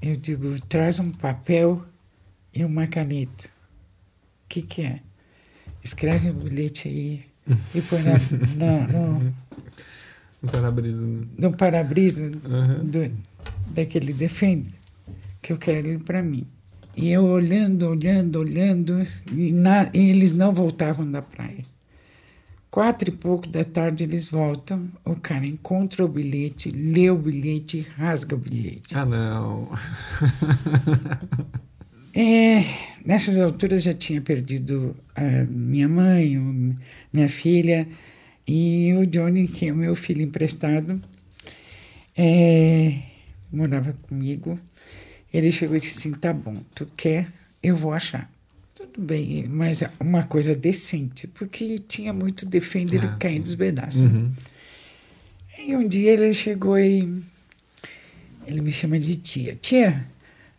Eu 0.00 0.16
digo, 0.16 0.60
traz 0.62 0.98
um 0.98 1.10
papel 1.10 1.84
e 2.54 2.64
uma 2.64 2.86
caneta. 2.86 3.48
O 4.44 4.48
que, 4.48 4.62
que 4.62 4.82
é? 4.82 5.00
Escreve 5.84 6.30
um 6.30 6.38
bilhete 6.38 6.88
aí 6.88 7.27
e 7.74 7.80
põe 7.82 8.02
na, 8.02 8.12
na, 8.56 8.86
no, 8.88 9.20
no 10.42 10.50
para-brisa. 10.50 11.00
Né? 11.00 11.20
No 11.38 11.56
para-brisa 11.56 12.24
uhum. 12.24 13.12
daquele 13.74 14.12
Defender 14.12 14.78
que 15.42 15.52
eu 15.52 15.58
quero 15.58 15.88
ele 15.88 15.98
para 15.98 16.22
mim. 16.22 16.46
E 16.96 17.10
eu 17.10 17.24
olhando, 17.24 17.88
olhando, 17.88 18.40
olhando, 18.40 19.00
e, 19.32 19.52
na, 19.52 19.88
e, 19.94 20.10
eles 20.10 20.34
não 20.36 20.52
voltavam 20.52 21.10
da 21.10 21.22
praia. 21.22 21.64
Quatro 22.70 23.08
e 23.08 23.12
pouco 23.12 23.48
da 23.48 23.64
tarde 23.64 24.04
eles 24.04 24.28
voltam, 24.28 24.88
o 25.04 25.16
cara 25.16 25.46
encontra 25.46 26.04
o 26.04 26.08
bilhete, 26.08 26.70
lê 26.70 27.08
o 27.08 27.16
bilhete, 27.16 27.86
rasga 27.96 28.34
o 28.34 28.38
bilhete. 28.38 28.94
Ah, 28.94 29.06
não! 29.06 29.70
é, 32.14 32.64
nessas 33.04 33.38
alturas 33.38 33.82
já 33.82 33.92
tinha 33.92 34.20
perdido 34.20 34.96
a 35.14 35.44
minha 35.44 35.88
mãe, 35.88 36.36
minha 37.12 37.28
filha, 37.28 37.86
e 38.46 38.92
o 38.94 39.06
Johnny, 39.06 39.46
que 39.46 39.66
é 39.66 39.72
o 39.72 39.76
meu 39.76 39.94
filho 39.94 40.22
emprestado, 40.22 41.00
é, 42.16 42.98
morava 43.52 43.92
comigo. 44.02 44.58
Ele 45.32 45.52
chegou 45.52 45.76
e 45.76 45.80
disse 45.80 45.98
assim: 45.98 46.12
tá 46.12 46.32
bom, 46.32 46.62
tu 46.74 46.86
quer, 46.96 47.30
eu 47.62 47.76
vou 47.76 47.92
achar. 47.92 48.30
Tudo 48.74 49.02
bem, 49.02 49.46
mas 49.48 49.82
uma 50.00 50.22
coisa 50.22 50.54
decente, 50.54 51.26
porque 51.26 51.78
tinha 51.80 52.12
muito 52.12 52.46
Defender 52.46 53.04
ah, 53.04 53.16
caindo 53.18 53.44
dos 53.44 53.54
pedaços. 53.54 54.00
Uhum. 54.00 54.30
E 55.58 55.76
um 55.76 55.86
dia 55.86 56.12
ele 56.12 56.32
chegou 56.32 56.78
e 56.78 57.22
ele 58.46 58.60
me 58.60 58.72
chama 58.72 58.98
de 58.98 59.16
tia. 59.16 59.58
Tia, 59.60 60.06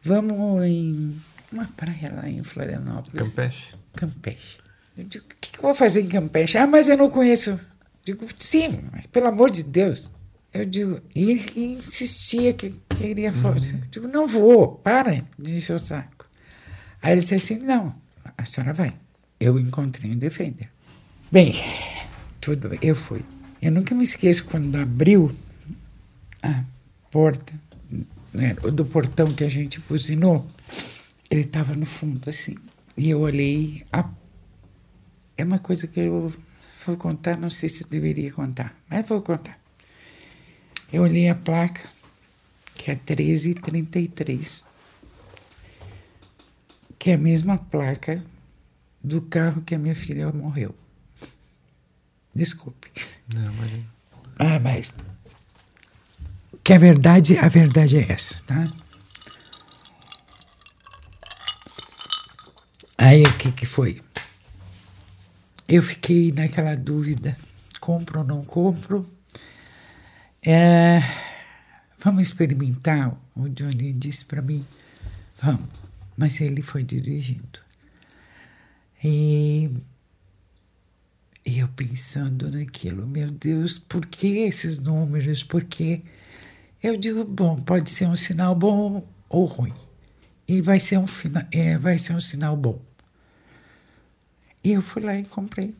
vamos 0.03 0.63
em 0.63 1.15
uma 1.51 1.67
praia 1.67 2.13
lá 2.15 2.29
em 2.29 2.43
Florianópolis. 2.43 3.29
Campeche. 3.29 3.75
Campeche. 3.95 4.57
Eu 4.97 5.03
digo, 5.05 5.25
o 5.25 5.35
que, 5.39 5.51
que 5.51 5.57
eu 5.59 5.63
vou 5.63 5.75
fazer 5.75 6.01
em 6.01 6.07
Campeche? 6.07 6.57
Ah, 6.57 6.67
mas 6.67 6.89
eu 6.89 6.97
não 6.97 7.09
conheço. 7.09 7.51
Eu 7.51 7.59
digo, 8.03 8.25
sim, 8.37 8.81
mas 8.91 9.05
pelo 9.07 9.27
amor 9.27 9.49
de 9.49 9.63
Deus. 9.63 10.11
Eu 10.53 10.65
digo, 10.65 10.99
e 11.13 11.31
ele 11.31 11.51
insistia 11.55 12.53
que 12.53 12.73
queria 12.97 13.31
força. 13.31 13.73
Uhum. 13.73 13.79
Eu 13.81 13.87
digo, 13.89 14.07
não 14.07 14.27
vou, 14.27 14.75
para 14.75 15.23
de 15.37 15.55
encher 15.55 15.75
o 15.75 15.79
saco. 15.79 16.27
Aí 17.01 17.13
ele 17.13 17.21
disse 17.21 17.35
assim, 17.35 17.59
não, 17.59 17.93
a 18.37 18.45
senhora 18.45 18.73
vai. 18.73 18.93
Eu 19.39 19.59
encontrei 19.59 20.11
um 20.11 20.17
Defender. 20.17 20.69
Bem, 21.31 21.55
tudo 22.41 22.67
bem, 22.67 22.79
eu 22.81 22.95
fui. 22.95 23.23
Eu 23.61 23.71
nunca 23.71 23.93
me 23.93 24.03
esqueço 24.03 24.45
quando 24.45 24.75
abriu 24.75 25.31
a, 26.41 26.63
porta, 27.11 27.53
né, 28.33 28.53
do 28.73 28.85
portão 28.85 29.33
que 29.33 29.43
a 29.43 29.49
gente 29.49 29.79
buzinou, 29.81 30.45
ele 31.29 31.41
estava 31.41 31.75
no 31.75 31.85
fundo, 31.85 32.29
assim. 32.29 32.55
E 32.97 33.09
eu 33.09 33.19
olhei. 33.19 33.85
A... 33.91 34.09
É 35.37 35.43
uma 35.43 35.59
coisa 35.59 35.87
que 35.87 35.99
eu 35.99 36.33
vou 36.85 36.97
contar, 36.97 37.37
não 37.37 37.49
sei 37.49 37.69
se 37.69 37.83
eu 37.83 37.87
deveria 37.87 38.31
contar, 38.31 38.75
mas 38.89 39.07
vou 39.07 39.21
contar. 39.21 39.57
Eu 40.91 41.03
olhei 41.03 41.29
a 41.29 41.35
placa, 41.35 41.81
que 42.75 42.91
é 42.91 42.95
1333, 42.95 44.65
que 46.97 47.11
é 47.11 47.13
a 47.13 47.17
mesma 47.17 47.57
placa 47.57 48.23
do 49.01 49.21
carro 49.21 49.61
que 49.61 49.75
a 49.75 49.79
minha 49.79 49.95
filha 49.95 50.31
morreu. 50.31 50.75
Desculpe. 52.35 52.91
Não, 53.33 53.53
imagina. 53.53 53.85
Ah, 54.37 54.59
mas 54.59 54.91
que 56.63 56.73
a 56.73 56.77
verdade, 56.77 57.37
a 57.37 57.47
verdade 57.47 57.97
é 57.97 58.11
essa, 58.11 58.35
tá? 58.45 58.63
Aí 63.01 63.23
o 63.23 63.37
que 63.37 63.49
que 63.53 63.65
foi? 63.65 64.01
Eu 65.69 65.81
fiquei 65.81 66.33
naquela 66.33 66.75
dúvida, 66.75 67.33
compro 67.79 68.19
ou 68.19 68.25
não 68.25 68.43
compro? 68.43 69.09
É, 70.45 70.99
vamos 71.97 72.23
experimentar? 72.23 73.17
O 73.33 73.47
Johnny 73.47 73.93
disse 73.93 74.25
para 74.25 74.41
mim, 74.41 74.65
vamos. 75.41 75.69
Mas 76.17 76.41
ele 76.41 76.61
foi 76.61 76.83
dirigindo. 76.83 77.61
E, 79.01 79.69
eu 81.45 81.69
pensando 81.69 82.51
naquilo, 82.51 83.07
meu 83.07 83.31
Deus, 83.31 83.79
por 83.79 84.05
que 84.05 84.39
esses 84.39 84.77
números? 84.77 85.41
Por 85.41 85.63
que? 85.63 86.03
Eu 86.83 86.97
digo, 86.97 87.23
bom, 87.23 87.55
pode 87.55 87.89
ser 87.91 88.09
um 88.09 88.15
sinal 88.17 88.53
bom 88.55 89.07
ou 89.29 89.45
ruim. 89.45 89.73
E 90.45 90.61
vai 90.61 90.81
ser 90.81 90.97
um, 90.97 91.05
é, 91.49 91.77
vai 91.77 91.97
ser 91.97 92.11
um 92.11 92.19
sinal 92.19 92.57
bom. 92.57 92.88
E 94.63 94.73
eu 94.73 94.81
fui 94.81 95.01
lá 95.01 95.15
e 95.15 95.23
comprei 95.23 95.73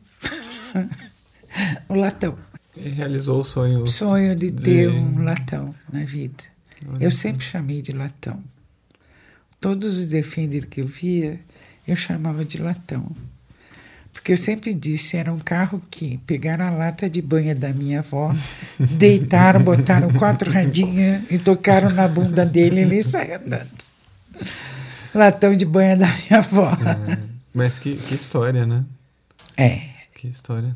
o 1.88 1.94
latão. 1.94 2.36
E 2.76 2.88
realizou 2.88 3.40
o 3.40 3.44
sonho. 3.44 3.86
Sonho 3.86 4.34
de 4.34 4.50
ter 4.50 4.88
um 4.88 5.22
latão 5.22 5.74
na 5.92 6.04
vida. 6.04 6.44
Olha 6.88 7.04
eu 7.04 7.10
sempre 7.10 7.44
chamei 7.44 7.82
de 7.82 7.92
latão. 7.92 8.42
Todos 9.60 9.98
os 9.98 10.06
Defender 10.06 10.66
que 10.66 10.80
eu 10.80 10.86
via, 10.86 11.38
eu 11.86 11.94
chamava 11.94 12.44
de 12.44 12.58
latão. 12.58 13.10
Porque 14.12 14.32
eu 14.32 14.36
sempre 14.36 14.74
disse, 14.74 15.16
era 15.16 15.32
um 15.32 15.38
carro 15.38 15.80
que 15.90 16.18
pegaram 16.26 16.66
a 16.66 16.70
lata 16.70 17.08
de 17.08 17.22
banha 17.22 17.54
da 17.54 17.72
minha 17.72 18.00
avó, 18.00 18.34
deitaram, 18.78 19.62
botaram 19.62 20.12
quatro 20.14 20.50
radinhas 20.50 21.22
e 21.30 21.38
tocaram 21.38 21.90
na 21.90 22.08
bunda 22.08 22.44
dele 22.44 22.80
e 22.80 22.84
ele 22.84 23.02
saiu 23.02 23.36
andando. 23.36 23.68
Latão 25.14 25.54
de 25.54 25.64
banha 25.64 25.96
da 25.96 26.06
minha 26.06 26.38
avó. 26.38 26.72
É, 26.72 27.29
mas 27.54 27.78
que, 27.78 27.94
que 27.94 28.14
história, 28.14 28.66
né? 28.66 28.84
É. 29.56 29.82
Que 30.14 30.28
história. 30.28 30.74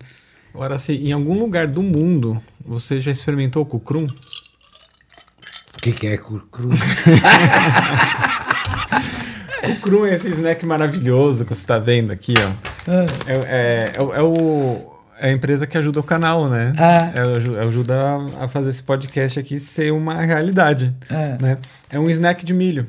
Agora, 0.55 0.77
assim, 0.77 0.95
em 0.95 1.13
algum 1.13 1.39
lugar 1.39 1.67
do 1.67 1.83
mundo, 1.83 2.41
você 2.65 3.01
já 3.01 3.11
experimentou 3.11 3.63
o 3.63 3.67
cucrum? 3.67 4.07
O 4.07 5.81
que, 5.81 5.93
que 5.93 6.07
é 6.07 6.17
cucrum? 6.17 6.71
O 9.65 9.77
Crum 9.77 10.05
é 10.05 10.15
esse 10.15 10.29
snack 10.29 10.65
maravilhoso 10.67 11.45
que 11.45 11.55
você 11.55 11.63
está 11.63 11.79
vendo 11.79 12.13
aqui, 12.13 12.35
ó. 12.39 12.51
Ah. 12.87 13.07
É, 13.27 13.35
é, 13.35 13.37
é, 13.37 13.93
é, 13.97 14.23
o, 14.23 14.95
é 15.19 15.29
a 15.29 15.33
empresa 15.33 15.67
que 15.67 15.79
ajuda 15.79 16.01
o 16.01 16.03
canal, 16.03 16.49
né? 16.49 16.75
Ah. 16.77 17.13
É, 17.15 17.61
ajuda 17.61 17.95
a 18.41 18.49
fazer 18.49 18.71
esse 18.71 18.83
podcast 18.83 19.41
aqui 19.41 19.59
ser 19.59 19.93
uma 19.93 20.21
realidade. 20.21 20.95
Ah. 21.11 21.39
Né? 21.41 21.59
É 21.89 21.99
um 21.99 22.11
snack 22.11 22.45
de 22.45 22.53
milho. 22.53 22.87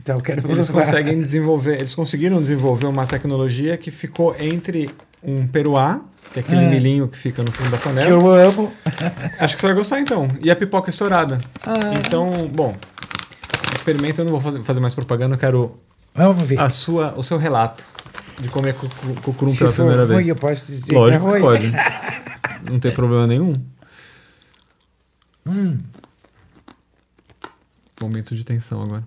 Então, 0.00 0.20
quero 0.20 0.50
eles 0.50 0.68
conseguem 0.68 1.20
desenvolver, 1.20 1.78
eles 1.78 1.94
conseguiram 1.94 2.40
desenvolver 2.40 2.86
uma 2.86 3.06
tecnologia 3.06 3.76
que 3.76 3.90
ficou 3.90 4.34
entre 4.38 4.90
um 5.22 5.46
peruá, 5.46 6.00
que 6.32 6.38
é 6.38 6.42
aquele 6.42 6.64
ah. 6.64 6.70
milhinho 6.70 7.08
que 7.08 7.18
fica 7.18 7.42
no 7.42 7.50
fundo 7.50 7.70
da 7.70 7.78
panela. 7.78 8.06
Que 8.06 8.12
eu 8.12 8.30
amo. 8.30 8.72
Acho 9.38 9.54
que 9.54 9.60
você 9.60 9.66
vai 9.66 9.76
gostar 9.76 10.00
então. 10.00 10.28
E 10.40 10.50
a 10.50 10.56
pipoca 10.56 10.90
estourada. 10.90 11.40
Ah. 11.66 11.94
Então, 11.98 12.48
bom, 12.48 12.76
experimenta, 13.74 14.20
eu 14.20 14.24
não 14.24 14.32
vou 14.32 14.40
fazer, 14.40 14.60
fazer 14.62 14.80
mais 14.80 14.94
propaganda, 14.94 15.34
eu 15.34 15.38
quero 15.38 15.78
Vamos 16.14 16.42
ver. 16.42 16.58
A 16.58 16.68
sua, 16.68 17.14
o 17.16 17.22
seu 17.22 17.38
relato 17.38 17.84
de 18.40 18.48
comer 18.48 18.74
cucurum 18.74 19.54
pela 19.54 19.72
primeira 19.72 20.04
ruim, 20.04 20.16
vez. 20.16 20.28
eu 20.28 20.36
posso 20.36 20.66
dizer 20.66 20.94
Lógico 20.94 21.28
que, 21.28 21.30
é 21.30 21.36
que 21.36 21.40
pode. 21.40 21.72
Não 22.70 22.80
tem 22.80 22.92
problema 22.92 23.26
nenhum. 23.26 23.54
Hum. 25.46 25.78
Momento 28.00 28.34
de 28.34 28.44
tensão 28.44 28.82
agora. 28.82 29.04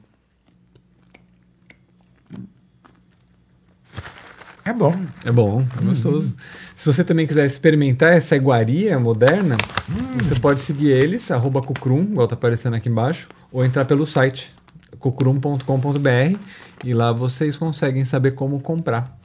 É 4.63 4.73
bom. 4.73 4.95
É 5.25 5.31
bom, 5.31 5.65
é 5.79 5.85
gostoso. 5.85 6.27
Uhum. 6.27 6.33
Se 6.75 6.85
você 6.85 7.03
também 7.03 7.25
quiser 7.25 7.45
experimentar 7.45 8.13
essa 8.13 8.35
iguaria 8.35 8.99
moderna, 8.99 9.57
uhum. 9.89 10.17
você 10.19 10.35
pode 10.35 10.61
seguir 10.61 10.89
eles, 10.89 11.29
arroba 11.31 11.61
cucrum, 11.61 12.03
igual 12.03 12.27
tá 12.27 12.35
aparecendo 12.35 12.75
aqui 12.75 12.89
embaixo, 12.89 13.27
ou 13.51 13.65
entrar 13.65 13.85
pelo 13.85 14.05
site 14.05 14.53
cucrum.com.br 14.99 16.37
e 16.83 16.93
lá 16.93 17.11
vocês 17.11 17.57
conseguem 17.57 18.03
saber 18.03 18.31
como 18.31 18.59
comprar 18.59 19.17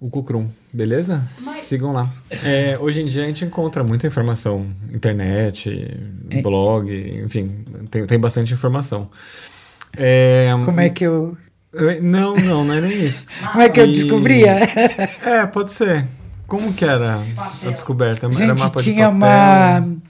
o 0.00 0.08
Cucrum, 0.08 0.48
beleza? 0.72 1.22
Mas... 1.44 1.56
Sigam 1.56 1.92
lá. 1.92 2.10
É, 2.42 2.78
hoje 2.78 3.02
em 3.02 3.06
dia 3.06 3.22
a 3.22 3.26
gente 3.26 3.44
encontra 3.44 3.84
muita 3.84 4.06
informação, 4.06 4.66
internet, 4.92 5.70
é. 6.30 6.40
blog, 6.40 6.90
enfim, 7.22 7.64
tem, 7.90 8.06
tem 8.06 8.18
bastante 8.18 8.54
informação. 8.54 9.10
É, 9.96 10.48
Como 10.64 10.80
é 10.80 10.88
que 10.88 11.04
eu. 11.04 11.36
Não, 12.02 12.36
não, 12.36 12.64
não 12.64 12.74
é 12.74 12.80
nem 12.80 13.06
isso. 13.06 13.24
Como 13.52 13.62
é 13.62 13.68
que 13.68 13.80
e... 13.80 13.82
eu 13.82 13.92
descobria? 13.92 14.52
É, 15.24 15.46
pode 15.46 15.72
ser. 15.72 16.06
Como 16.46 16.72
que 16.74 16.84
era 16.84 17.24
a 17.64 17.70
descoberta? 17.70 18.26
Era 18.26 18.34
gente, 18.34 18.60
mapa 18.60 18.80
tinha 18.80 19.08
de 19.08 19.12
papel? 19.12 19.16
uma 19.16 20.00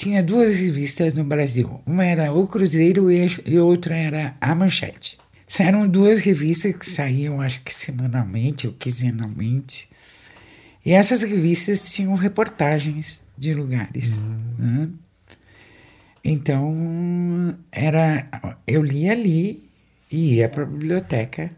tinha 0.00 0.22
duas 0.22 0.58
revistas 0.58 1.14
no 1.14 1.22
Brasil. 1.22 1.80
Uma 1.84 2.04
era 2.04 2.32
O 2.32 2.46
Cruzeiro 2.46 3.08
e 3.10 3.58
outra 3.58 3.94
era 3.94 4.34
A 4.40 4.54
Manchete. 4.54 5.18
Eram 5.58 5.86
duas 5.86 6.20
revistas 6.20 6.74
que 6.74 6.88
saíam, 6.88 7.40
acho 7.40 7.60
que 7.62 7.74
semanalmente 7.74 8.66
ou 8.66 8.72
quinzenalmente. 8.72 9.90
E 10.86 10.92
essas 10.92 11.20
revistas 11.22 11.92
tinham 11.92 12.14
reportagens 12.14 13.20
de 13.36 13.52
lugares. 13.52 14.14
Uhum. 14.14 14.38
Né? 14.58 14.88
Então, 16.24 17.58
era, 17.70 18.26
eu 18.66 18.82
lia 18.82 19.12
ali 19.12 19.69
e 20.10 20.36
ia 20.36 20.48
para 20.48 20.62
a 20.62 20.66
biblioteca 20.66 21.50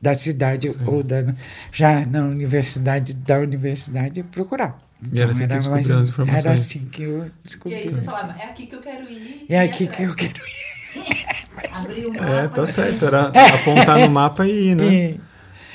da 0.00 0.14
cidade 0.14 0.70
Sim. 0.70 0.84
ou 0.86 1.02
da, 1.02 1.24
já 1.72 2.04
na 2.04 2.24
universidade 2.24 3.14
da 3.14 3.38
universidade 3.38 4.22
procurar. 4.24 4.76
E 5.12 5.20
era 5.20 5.30
assim 5.30 5.46
que 5.46 5.52
eu 5.52 5.58
descobri 5.58 5.92
as 5.92 6.08
informações. 6.08 6.44
Era 6.44 6.54
assim 6.54 6.86
que 6.86 7.02
eu 7.02 7.30
descobri. 7.42 7.76
E 7.76 7.80
aí 7.80 7.88
você 7.88 8.02
falava, 8.02 8.40
é 8.40 8.44
aqui 8.44 8.66
que 8.66 8.74
eu 8.74 8.80
quero 8.80 9.10
ir. 9.10 9.46
É 9.48 9.60
aqui 9.60 9.86
que 9.86 10.02
eu 10.02 10.14
quero 10.14 10.34
ir. 10.36 10.74
Abrir 11.72 12.06
o 12.06 12.14
é, 12.14 12.20
mapa. 12.20 12.30
É, 12.30 12.48
tá 12.48 12.66
certo. 12.66 13.06
Era 13.06 13.32
apontar 13.54 13.98
no 13.98 14.10
mapa 14.10 14.46
e 14.46 14.70
ir, 14.70 14.76
né? 14.76 14.94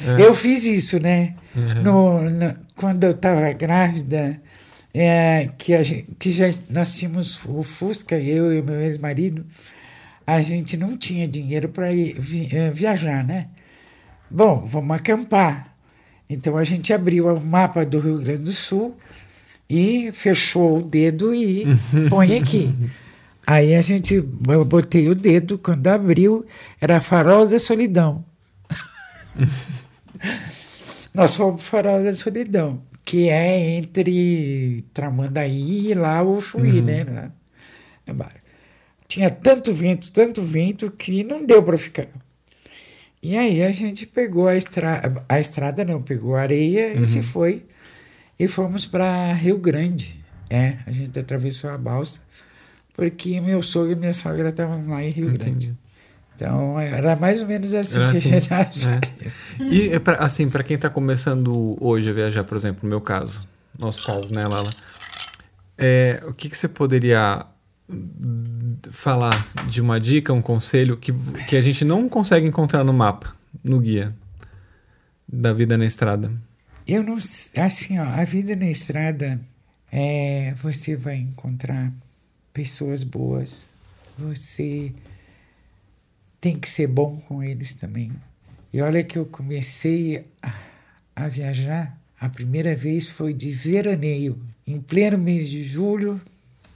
É. 0.02 0.22
Eu 0.22 0.34
fiz 0.34 0.66
isso, 0.66 1.00
né? 1.00 1.36
Uhum. 1.56 1.84
No, 1.84 2.30
no, 2.30 2.56
quando 2.76 3.04
eu 3.04 3.12
estava 3.12 3.52
grávida, 3.54 4.40
é, 4.94 5.50
que, 5.58 5.74
a 5.74 5.84
gente, 5.84 6.08
que 6.18 6.32
já, 6.32 6.46
nós 6.70 6.96
tínhamos 6.96 7.44
o 7.46 7.64
Fusca, 7.64 8.18
eu 8.18 8.54
e 8.54 8.62
o 8.62 8.64
meu 8.64 8.80
ex-marido, 8.82 9.46
a 10.36 10.42
gente 10.42 10.78
não 10.78 10.98
tinha 10.98 11.28
dinheiro 11.28 11.70
para 11.70 11.92
é, 11.92 12.70
viajar, 12.70 13.24
né? 13.24 13.48
Bom, 14.30 14.60
vamos 14.60 14.96
acampar. 14.96 15.76
Então 16.30 16.56
a 16.56 16.64
gente 16.64 16.94
abriu 16.94 17.28
o 17.28 17.42
mapa 17.44 17.84
do 17.86 18.00
Rio 18.00 18.20
Grande 18.20 18.44
do 18.44 18.54
Sul 18.54 18.96
e 19.68 20.12
fechou 20.12 20.78
o 20.78 20.82
dedo 20.84 21.34
e 21.34 21.66
põe 22.10 22.38
aqui. 22.38 22.74
Aí 23.46 23.74
a 23.74 23.82
gente, 23.82 24.14
eu 24.16 24.66
botei 24.66 25.10
o 25.10 25.16
dedo, 25.16 25.58
quando 25.58 25.88
abriu, 25.88 26.46
era 26.80 27.02
Farol 27.02 27.48
da 27.48 27.58
Solidão. 27.58 28.24
Nós 31.12 31.36
fomos 31.36 31.64
Farol 31.64 32.04
da 32.04 32.16
Solidão, 32.16 32.84
que 33.04 33.28
é 33.28 33.72
entre 33.72 34.86
Tramandaí 34.94 35.90
e 35.90 35.94
lá 35.96 36.22
o 36.22 36.40
Chuí, 36.40 36.80
uhum. 36.80 36.86
né? 36.86 37.32
Tinha 39.10 39.32
tanto 39.32 39.74
vento, 39.74 40.12
tanto 40.12 40.42
vento, 40.44 40.92
que 40.92 41.24
não 41.24 41.44
deu 41.44 41.64
para 41.64 41.78
ficar. 41.78 42.08
E 43.22 43.36
aí 43.36 43.64
a 43.64 43.72
gente 43.72 44.06
pegou 44.06 44.48
a 44.48 44.56
estrada, 44.56 45.26
a 45.28 45.40
estrada 45.40 45.84
não, 45.84 46.00
pegou 46.00 46.36
a 46.36 46.42
areia 46.42 46.94
uhum. 46.94 47.02
e 47.02 47.06
se 47.08 47.18
uhum. 47.18 47.24
foi. 47.24 47.66
E 48.40 48.48
fomos 48.48 48.86
para 48.86 49.34
Rio 49.34 49.58
Grande. 49.58 50.24
É, 50.48 50.78
a 50.86 50.92
gente 50.92 51.18
atravessou 51.18 51.72
a 51.72 51.78
balsa, 51.78 52.22
porque 52.94 53.42
meu 53.42 53.62
sogro 53.62 53.92
e 53.92 53.96
minha 53.96 54.14
sogra 54.14 54.50
estavam 54.50 54.88
lá 54.88 55.04
em 55.04 55.10
Rio 55.10 55.30
Entendi. 55.30 55.44
Grande. 55.68 55.78
Então 56.36 56.80
era 56.80 57.16
mais 57.18 57.42
ou 57.42 57.48
menos 57.48 57.74
assim 57.74 57.98
era 57.98 58.12
que 58.12 58.18
assim, 58.18 58.30
a 58.30 58.40
gente 58.40 58.54
acha. 58.54 59.00
É. 59.60 59.64
E 59.64 59.90
é 59.90 60.00
pra, 60.00 60.16
assim, 60.18 60.50
para 60.50 60.64
quem 60.64 60.76
está 60.76 60.90
começando 60.90 61.78
hoje 61.84 62.10
a 62.10 62.14
viajar, 62.14 62.44
por 62.44 62.56
exemplo, 62.56 62.82
no 62.84 62.90
meu 62.90 63.02
caso, 63.02 63.42
nosso 63.78 64.06
caso, 64.06 64.34
né, 64.34 64.48
Lala? 64.48 64.72
É, 65.78 66.22
o 66.26 66.34
que, 66.34 66.48
que 66.48 66.58
você 66.58 66.68
poderia 66.68 67.46
falar 68.92 69.48
de 69.68 69.82
uma 69.82 70.00
dica, 70.00 70.34
um 70.34 70.42
conselho 70.42 70.98
que, 70.98 71.14
que 71.48 71.56
a 71.56 71.62
gente 71.62 71.86
não 71.86 72.10
consegue 72.10 72.48
encontrar 72.48 72.84
no 72.84 72.94
mapa, 72.94 73.36
no 73.64 73.80
guia 73.80 74.16
da 75.32 75.54
vida 75.54 75.78
na 75.78 75.86
estrada? 75.86 76.32
Eu 76.88 77.04
não. 77.04 77.18
Assim, 77.56 78.00
ó, 78.00 78.04
a 78.04 78.24
vida 78.24 78.56
na 78.56 78.70
estrada 78.70 79.40
é. 79.92 80.54
Você 80.62 80.96
vai 80.96 81.18
encontrar 81.18 81.92
pessoas 82.52 83.04
boas. 83.04 83.68
Você 84.18 84.92
tem 86.42 86.58
que 86.58 86.68
ser 86.68 86.88
bom 86.88 87.16
com 87.28 87.44
eles 87.44 87.74
também. 87.74 88.12
E 88.74 88.82
olha 88.82 89.04
que 89.04 89.18
eu 89.18 89.26
comecei 89.26 90.26
a, 90.42 90.54
a 91.16 91.28
viajar, 91.28 91.98
a 92.20 92.30
primeira 92.30 92.76
vez 92.76 93.08
foi 93.08 93.34
de 93.34 93.52
veraneio. 93.52 94.40
Em 94.66 94.80
pleno 94.80 95.18
mês 95.18 95.50
de 95.50 95.64
julho, 95.64 96.20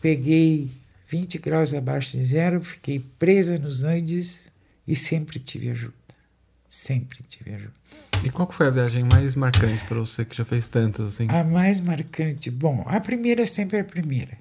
peguei 0.01 0.69
20 1.13 1.37
graus 1.37 1.75
abaixo 1.75 2.17
de 2.17 2.25
zero, 2.25 2.59
fiquei 2.59 2.99
presa 3.19 3.59
nos 3.59 3.83
Andes 3.83 4.39
e 4.87 4.95
sempre 4.95 5.37
tive 5.37 5.69
ajuda. 5.69 5.93
Sempre 6.67 7.19
tive 7.27 7.53
ajuda. 7.53 7.73
E 8.23 8.31
qual 8.31 8.51
foi 8.51 8.65
a 8.65 8.71
viagem 8.71 9.05
mais 9.11 9.35
marcante 9.35 9.85
para 9.85 9.99
você 9.99 10.25
que 10.25 10.35
já 10.35 10.43
fez 10.43 10.67
tantas 10.67 11.05
assim? 11.05 11.27
A 11.29 11.43
mais 11.43 11.79
marcante, 11.79 12.49
bom, 12.49 12.83
a 12.87 12.99
primeira 12.99 13.45
sempre 13.45 13.77
é 13.77 13.81
a 13.81 13.83
primeira. 13.83 14.39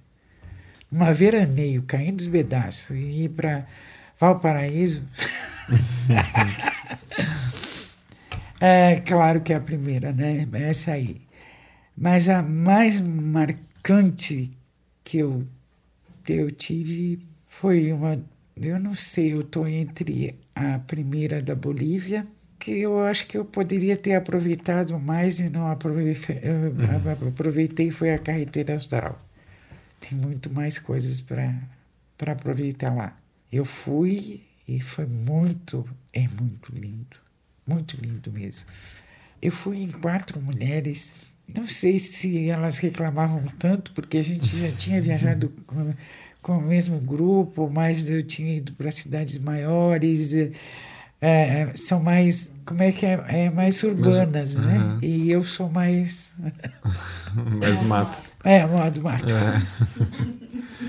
Uma 0.90 1.12
veraneio, 1.12 1.82
caindo 1.82 2.16
dos 2.16 2.26
pedaços, 2.26 2.88
ir 2.88 3.28
para 3.28 3.66
Valparaíso. 4.18 5.02
é 8.58 8.98
claro 9.00 9.42
que 9.42 9.52
é 9.52 9.56
a 9.56 9.60
primeira, 9.60 10.10
né? 10.10 10.48
Essa 10.54 10.92
aí. 10.92 11.20
Mas 11.94 12.30
a 12.30 12.42
mais 12.42 12.98
marcante 12.98 14.56
que 15.04 15.18
eu, 15.18 15.46
eu 16.28 16.50
tive 16.50 17.18
foi 17.48 17.92
uma. 17.92 18.22
Eu 18.56 18.78
não 18.78 18.94
sei, 18.94 19.32
eu 19.32 19.42
estou 19.42 19.66
entre 19.66 20.38
a 20.54 20.78
primeira 20.80 21.40
da 21.40 21.54
Bolívia, 21.54 22.26
que 22.58 22.70
eu 22.70 22.98
acho 23.00 23.26
que 23.26 23.36
eu 23.36 23.44
poderia 23.44 23.96
ter 23.96 24.14
aproveitado 24.14 24.98
mais 24.98 25.38
e 25.38 25.48
não 25.48 25.66
aproveitei, 25.66 26.36
uhum. 26.36 27.28
aproveitei 27.28 27.90
foi 27.90 28.12
a 28.12 28.18
carreteira 28.18 28.74
austral. 28.74 29.20
Tem 30.00 30.16
muito 30.18 30.52
mais 30.52 30.78
coisas 30.78 31.20
para 31.20 31.52
aproveitar 32.26 32.94
lá. 32.94 33.16
Eu 33.50 33.64
fui 33.64 34.42
e 34.66 34.80
foi 34.80 35.06
muito, 35.06 35.84
é 36.12 36.26
muito 36.28 36.72
lindo, 36.72 37.16
muito 37.66 37.96
lindo 37.96 38.32
mesmo. 38.32 38.64
Eu 39.40 39.52
fui 39.52 39.82
em 39.82 39.90
quatro 39.90 40.40
mulheres, 40.40 41.31
não 41.54 41.66
sei 41.66 41.98
se 41.98 42.48
elas 42.48 42.78
reclamavam 42.78 43.42
tanto, 43.58 43.92
porque 43.92 44.18
a 44.18 44.24
gente 44.24 44.58
já 44.58 44.70
tinha 44.72 45.00
viajado 45.00 45.52
com, 45.66 45.94
com 46.40 46.58
o 46.58 46.62
mesmo 46.62 46.98
grupo, 47.00 47.70
mas 47.72 48.08
eu 48.08 48.22
tinha 48.22 48.56
ido 48.56 48.72
para 48.72 48.90
cidades 48.90 49.38
maiores, 49.38 50.32
é, 51.20 51.70
são 51.74 52.02
mais, 52.02 52.50
como 52.64 52.82
é 52.82 52.90
que 52.90 53.06
é, 53.06 53.24
é 53.28 53.50
mais 53.50 53.82
urbanas, 53.82 54.56
mas, 54.56 54.66
né? 54.66 54.78
Uh 54.78 54.82
-huh. 54.82 55.04
E 55.04 55.30
eu 55.30 55.44
sou 55.44 55.68
mais... 55.68 56.32
mais 57.60 57.82
mato. 57.84 58.30
É, 58.44 58.66
modo 58.66 59.02
mato. 59.02 59.26
É. 59.32 59.62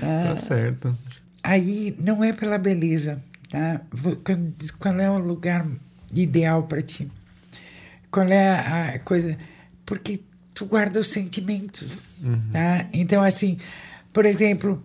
tá 0.00 0.36
certo. 0.36 0.96
Aí 1.42 1.94
não 2.00 2.24
é 2.24 2.32
pela 2.32 2.58
beleza, 2.58 3.20
Tá? 3.54 3.80
Qual 4.80 4.98
é 4.98 5.08
o 5.08 5.18
lugar 5.18 5.64
ideal 6.12 6.64
para 6.64 6.82
ti? 6.82 7.06
Qual 8.10 8.26
é 8.26 8.94
a 8.94 8.98
coisa? 8.98 9.38
Porque 9.86 10.20
tu 10.54 10.66
guarda 10.66 11.00
os 11.00 11.08
sentimentos, 11.08 12.14
uhum. 12.22 12.48
tá? 12.52 12.88
Então, 12.92 13.22
assim, 13.22 13.58
por 14.12 14.24
exemplo, 14.24 14.82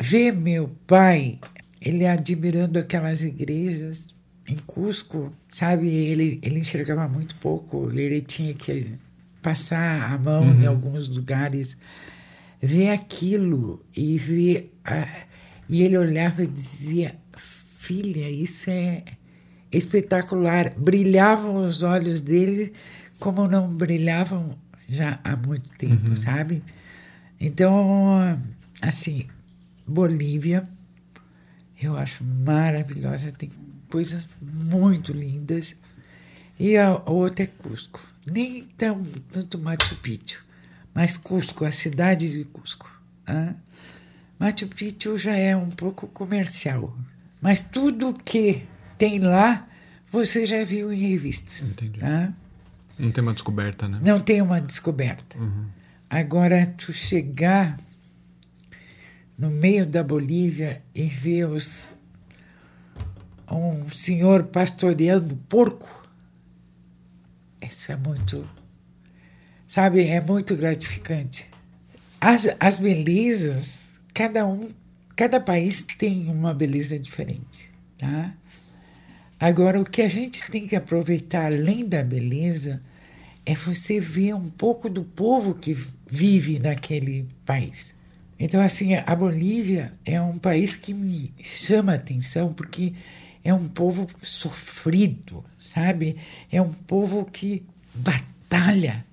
ver 0.00 0.32
meu 0.32 0.74
pai, 0.86 1.38
ele 1.80 2.06
admirando 2.06 2.78
aquelas 2.78 3.22
igrejas 3.22 4.06
em 4.48 4.56
Cusco, 4.56 5.30
sabe? 5.50 5.88
Ele, 5.88 6.40
ele 6.42 6.58
enxergava 6.58 7.06
muito 7.06 7.36
pouco, 7.36 7.90
ele 7.92 8.22
tinha 8.22 8.54
que 8.54 8.94
passar 9.42 10.12
a 10.12 10.18
mão 10.18 10.42
uhum. 10.42 10.62
em 10.62 10.66
alguns 10.66 11.08
lugares, 11.08 11.76
ver 12.60 12.90
aquilo 12.90 13.84
e 13.94 14.16
ver. 14.18 14.72
e 15.68 15.82
ele 15.82 15.98
olhava 15.98 16.42
e 16.42 16.46
dizia: 16.46 17.14
filha, 17.36 18.28
isso 18.30 18.70
é 18.70 19.04
espetacular. 19.70 20.72
Brilhavam 20.76 21.66
os 21.66 21.82
olhos 21.82 22.20
dele 22.22 22.72
como 23.18 23.46
não 23.46 23.76
brilhavam 23.76 24.58
já 24.90 25.20
há 25.22 25.36
muito 25.36 25.70
tempo, 25.78 26.10
uhum. 26.10 26.16
sabe? 26.16 26.62
Então, 27.38 28.36
assim, 28.82 29.26
Bolívia, 29.86 30.68
eu 31.80 31.96
acho 31.96 32.24
maravilhosa, 32.24 33.32
tem 33.32 33.48
coisas 33.88 34.26
muito 34.42 35.12
lindas. 35.12 35.76
E 36.58 36.76
a 36.76 37.02
outra 37.06 37.44
é 37.44 37.46
Cusco. 37.46 38.06
Nem 38.26 38.64
tão, 38.76 39.02
tanto 39.30 39.58
Machu 39.58 39.96
Picchu, 39.96 40.44
mas 40.92 41.16
Cusco, 41.16 41.64
a 41.64 41.72
cidade 41.72 42.30
de 42.30 42.44
Cusco. 42.44 42.90
Né? 43.26 43.54
Machu 44.38 44.66
Picchu 44.66 45.16
já 45.16 45.34
é 45.36 45.56
um 45.56 45.70
pouco 45.70 46.06
comercial, 46.08 46.94
mas 47.40 47.62
tudo 47.62 48.12
que 48.12 48.64
tem 48.98 49.18
lá, 49.20 49.66
você 50.12 50.44
já 50.44 50.62
viu 50.62 50.92
em 50.92 51.10
revistas. 51.10 51.70
Entendi. 51.70 52.00
Tá? 52.00 52.34
Não 53.00 53.10
tem 53.10 53.22
uma 53.22 53.32
descoberta, 53.32 53.88
né? 53.88 54.00
Não 54.02 54.20
tem 54.20 54.42
uma 54.42 54.60
descoberta. 54.60 55.38
Uhum. 55.38 55.66
Agora, 56.08 56.66
tu 56.76 56.92
chegar 56.92 57.78
no 59.38 59.50
meio 59.50 59.88
da 59.88 60.02
Bolívia 60.02 60.82
e 60.94 61.06
ver 61.06 61.46
os, 61.46 61.90
um 63.50 63.88
senhor 63.90 64.44
pastoreando 64.44 65.36
porco, 65.48 65.88
isso 67.60 67.90
é 67.92 67.96
muito, 67.96 68.48
sabe, 69.66 70.06
é 70.06 70.20
muito 70.20 70.56
gratificante. 70.56 71.50
As, 72.20 72.48
as 72.58 72.78
belezas, 72.78 73.78
cada 74.12 74.46
um 74.46 74.68
Cada 75.20 75.38
país 75.38 75.84
tem 75.98 76.28
uma 76.28 76.54
beleza 76.54 76.98
diferente, 76.98 77.70
tá? 77.98 78.32
Agora, 79.38 79.78
o 79.78 79.84
que 79.84 80.00
a 80.00 80.08
gente 80.08 80.50
tem 80.50 80.66
que 80.66 80.74
aproveitar 80.74 81.52
além 81.52 81.86
da 81.86 82.02
beleza 82.02 82.80
é 83.50 83.54
você 83.56 83.98
ver 83.98 84.32
um 84.32 84.48
pouco 84.48 84.88
do 84.88 85.02
povo 85.02 85.56
que 85.56 85.76
vive 86.08 86.60
naquele 86.60 87.26
país. 87.44 87.94
Então, 88.38 88.60
assim, 88.60 88.94
a 88.94 89.16
Bolívia 89.16 89.92
é 90.04 90.20
um 90.22 90.38
país 90.38 90.76
que 90.76 90.94
me 90.94 91.34
chama 91.42 91.92
a 91.92 91.96
atenção 91.96 92.52
porque 92.52 92.92
é 93.42 93.52
um 93.52 93.66
povo 93.68 94.06
sofrido, 94.22 95.44
sabe? 95.58 96.16
É 96.50 96.62
um 96.62 96.72
povo 96.72 97.24
que 97.24 97.64
batalha, 97.92 99.04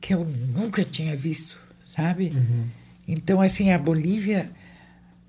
que 0.00 0.12
eu 0.12 0.24
nunca 0.24 0.82
tinha 0.84 1.16
visto, 1.16 1.56
sabe? 1.84 2.32
Uhum. 2.34 2.66
Então, 3.06 3.40
assim, 3.40 3.70
a 3.70 3.78
Bolívia 3.78 4.50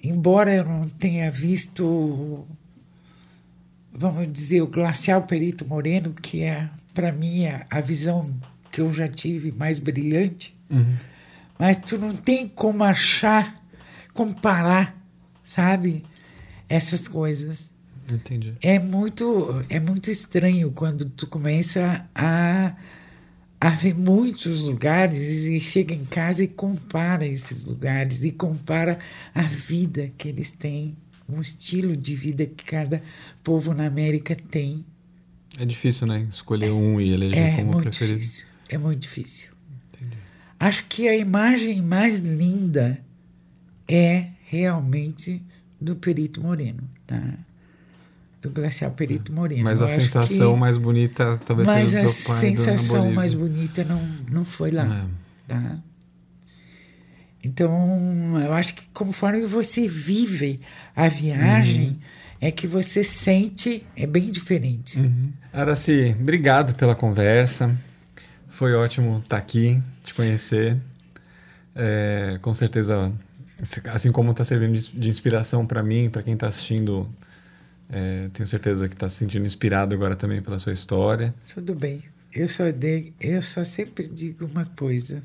embora 0.03 0.53
eu 0.53 0.65
não 0.65 0.89
tenha 0.89 1.31
visto, 1.31 2.45
vamos 3.93 4.31
dizer, 4.31 4.61
o 4.61 4.67
glacial 4.67 5.23
Perito 5.23 5.65
Moreno, 5.65 6.13
que 6.13 6.41
é, 6.41 6.69
para 6.93 7.11
mim, 7.11 7.45
a 7.69 7.79
visão 7.81 8.33
que 8.71 8.81
eu 8.81 8.91
já 8.93 9.07
tive 9.07 9.51
mais 9.51 9.79
brilhante, 9.79 10.57
uhum. 10.69 10.95
mas 11.59 11.77
tu 11.77 11.97
não 11.97 12.15
tem 12.15 12.47
como 12.47 12.83
achar, 12.83 13.61
comparar, 14.13 14.97
sabe, 15.43 16.03
essas 16.67 17.07
coisas. 17.07 17.69
Entendi. 18.09 18.55
É 18.61 18.79
muito, 18.79 19.63
é 19.69 19.79
muito 19.79 20.09
estranho 20.09 20.71
quando 20.71 21.09
tu 21.09 21.27
começa 21.27 22.05
a 22.13 22.75
a 23.63 23.69
ver 23.69 23.95
muitos 23.95 24.59
lugares 24.59 25.45
e 25.45 25.57
chega 25.61 25.93
em 25.93 26.03
casa 26.03 26.43
e 26.43 26.49
compara 26.49 27.25
esses 27.25 27.63
lugares 27.63 28.21
e 28.25 28.29
compara 28.29 28.99
a 29.33 29.43
vida 29.43 30.09
que 30.17 30.27
eles 30.27 30.51
têm, 30.51 30.97
o 31.27 31.41
estilo 31.41 31.95
de 31.95 32.15
vida 32.15 32.45
que 32.45 32.63
cada 32.63 33.01
povo 33.43 33.73
na 33.73 33.85
América 33.85 34.35
tem. 34.35 34.85
É 35.57 35.65
difícil, 35.65 36.07
né? 36.07 36.27
Escolher 36.29 36.71
um 36.71 36.99
e 36.99 37.11
eleger 37.11 37.37
é 37.37 37.55
como 37.57 37.73
muito 37.73 37.89
preferido. 37.89 38.19
Difícil. 38.19 38.45
É 38.69 38.77
muito 38.77 39.01
difícil. 39.01 39.51
Entendi. 39.93 40.17
Acho 40.59 40.85
que 40.85 41.07
a 41.07 41.15
imagem 41.15 41.81
mais 41.81 42.19
linda 42.19 42.99
é 43.87 44.27
realmente 44.45 45.41
do 45.79 45.95
Perito 45.95 46.41
Moreno, 46.41 46.83
tá? 47.05 47.21
do 48.43 48.49
glacial 48.49 48.91
Perito 48.91 49.31
Moreno. 49.31 49.63
Mas 49.63 49.81
a 49.81 49.87
sensação 49.87 50.57
mais 50.57 50.75
bonita 50.75 51.39
talvez 51.45 51.69
seja 51.69 52.03
do 52.03 52.09
seu 52.09 52.33
pai. 52.33 52.43
Mas 52.43 52.59
a 52.59 52.63
sensação 52.63 53.11
mais 53.11 53.33
bonita 53.33 53.83
não, 53.85 54.01
não 54.29 54.43
foi 54.43 54.71
lá. 54.71 55.07
É. 55.47 55.53
Tá? 55.53 55.79
Então, 57.43 58.39
eu 58.41 58.53
acho 58.53 58.75
que 58.75 58.83
conforme 58.93 59.45
você 59.45 59.87
vive 59.87 60.59
a 60.95 61.09
viagem, 61.09 61.89
uhum. 61.89 61.99
é 62.39 62.51
que 62.51 62.65
você 62.65 63.03
sente, 63.03 63.85
é 63.95 64.07
bem 64.07 64.31
diferente. 64.31 64.99
Uhum. 64.99 65.31
Araci, 65.51 66.15
obrigado 66.19 66.75
pela 66.75 66.95
conversa. 66.95 67.75
Foi 68.47 68.73
ótimo 68.73 69.19
estar 69.19 69.37
aqui, 69.37 69.81
te 70.03 70.13
conhecer. 70.13 70.77
É, 71.75 72.37
com 72.41 72.53
certeza 72.53 73.11
Assim 73.93 74.11
como 74.11 74.31
está 74.31 74.43
servindo 74.43 74.77
de 74.77 75.09
inspiração 75.09 75.65
para 75.65 75.81
mim, 75.81 76.09
para 76.09 76.21
quem 76.21 76.33
está 76.33 76.47
assistindo, 76.47 77.09
é, 77.89 78.27
tenho 78.33 78.47
certeza 78.47 78.87
que 78.89 78.93
está 78.93 79.07
se 79.07 79.15
sentindo 79.15 79.45
inspirado 79.45 79.95
agora 79.95 80.15
também 80.15 80.41
pela 80.41 80.59
sua 80.59 80.73
história. 80.73 81.33
Tudo 81.53 81.73
bem. 81.73 82.03
Eu 82.33 82.49
só, 82.49 82.69
de, 82.71 83.13
eu 83.21 83.41
só 83.41 83.63
sempre 83.63 84.07
digo 84.07 84.45
uma 84.45 84.65
coisa: 84.65 85.23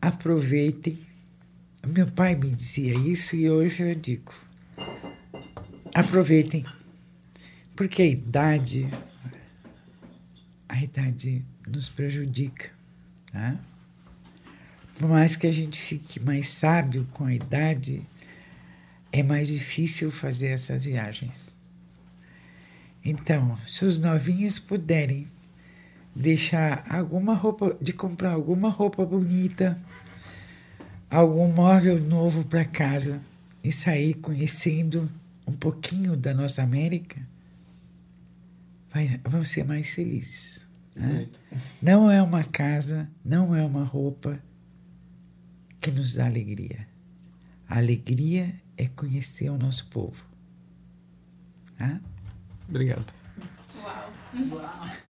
aproveitem. 0.00 0.96
Meu 1.88 2.06
pai 2.08 2.34
me 2.34 2.50
dizia 2.50 2.94
isso 2.94 3.36
e 3.36 3.48
hoje 3.48 3.84
eu 3.84 3.94
digo: 3.94 4.34
aproveitem. 5.94 6.64
Porque 7.76 8.02
a 8.02 8.06
idade, 8.06 8.88
a 10.68 10.82
idade 10.82 11.44
nos 11.64 11.88
prejudica. 11.88 12.70
Tá? 13.30 13.56
Por 14.98 15.08
mais 15.08 15.36
que 15.36 15.46
a 15.46 15.52
gente 15.52 15.80
fique 15.80 16.18
mais 16.18 16.48
sábio 16.48 17.06
com 17.12 17.24
a 17.24 17.32
idade, 17.32 18.02
é 19.12 19.22
mais 19.22 19.46
difícil 19.46 20.10
fazer 20.10 20.48
essas 20.48 20.84
viagens. 20.84 21.54
Então, 23.04 23.56
se 23.64 23.84
os 23.84 24.00
novinhos 24.00 24.58
puderem 24.58 25.28
deixar 26.16 26.84
alguma 26.88 27.34
roupa, 27.34 27.76
de 27.80 27.92
comprar 27.92 28.32
alguma 28.32 28.70
roupa 28.70 29.06
bonita, 29.06 29.78
algum 31.10 31.52
móvel 31.52 32.00
novo 32.00 32.44
para 32.44 32.64
casa 32.64 33.20
e 33.62 33.72
sair 33.72 34.14
conhecendo 34.14 35.10
um 35.46 35.52
pouquinho 35.52 36.16
da 36.16 36.34
nossa 36.34 36.62
América, 36.62 37.20
vai, 38.92 39.20
vão 39.24 39.44
ser 39.44 39.64
mais 39.64 39.94
felizes. 39.94 40.66
Né? 40.94 41.28
Não 41.80 42.10
é 42.10 42.22
uma 42.22 42.42
casa, 42.42 43.08
não 43.24 43.54
é 43.54 43.64
uma 43.64 43.84
roupa 43.84 44.40
que 45.80 45.90
nos 45.90 46.14
dá 46.14 46.26
alegria. 46.26 46.86
A 47.68 47.78
alegria 47.78 48.54
é 48.76 48.86
conhecer 48.88 49.50
o 49.50 49.58
nosso 49.58 49.88
povo. 49.88 50.24
Obrigado. 52.68 53.12
Uau. 53.82 54.12
Uau. 54.50 55.05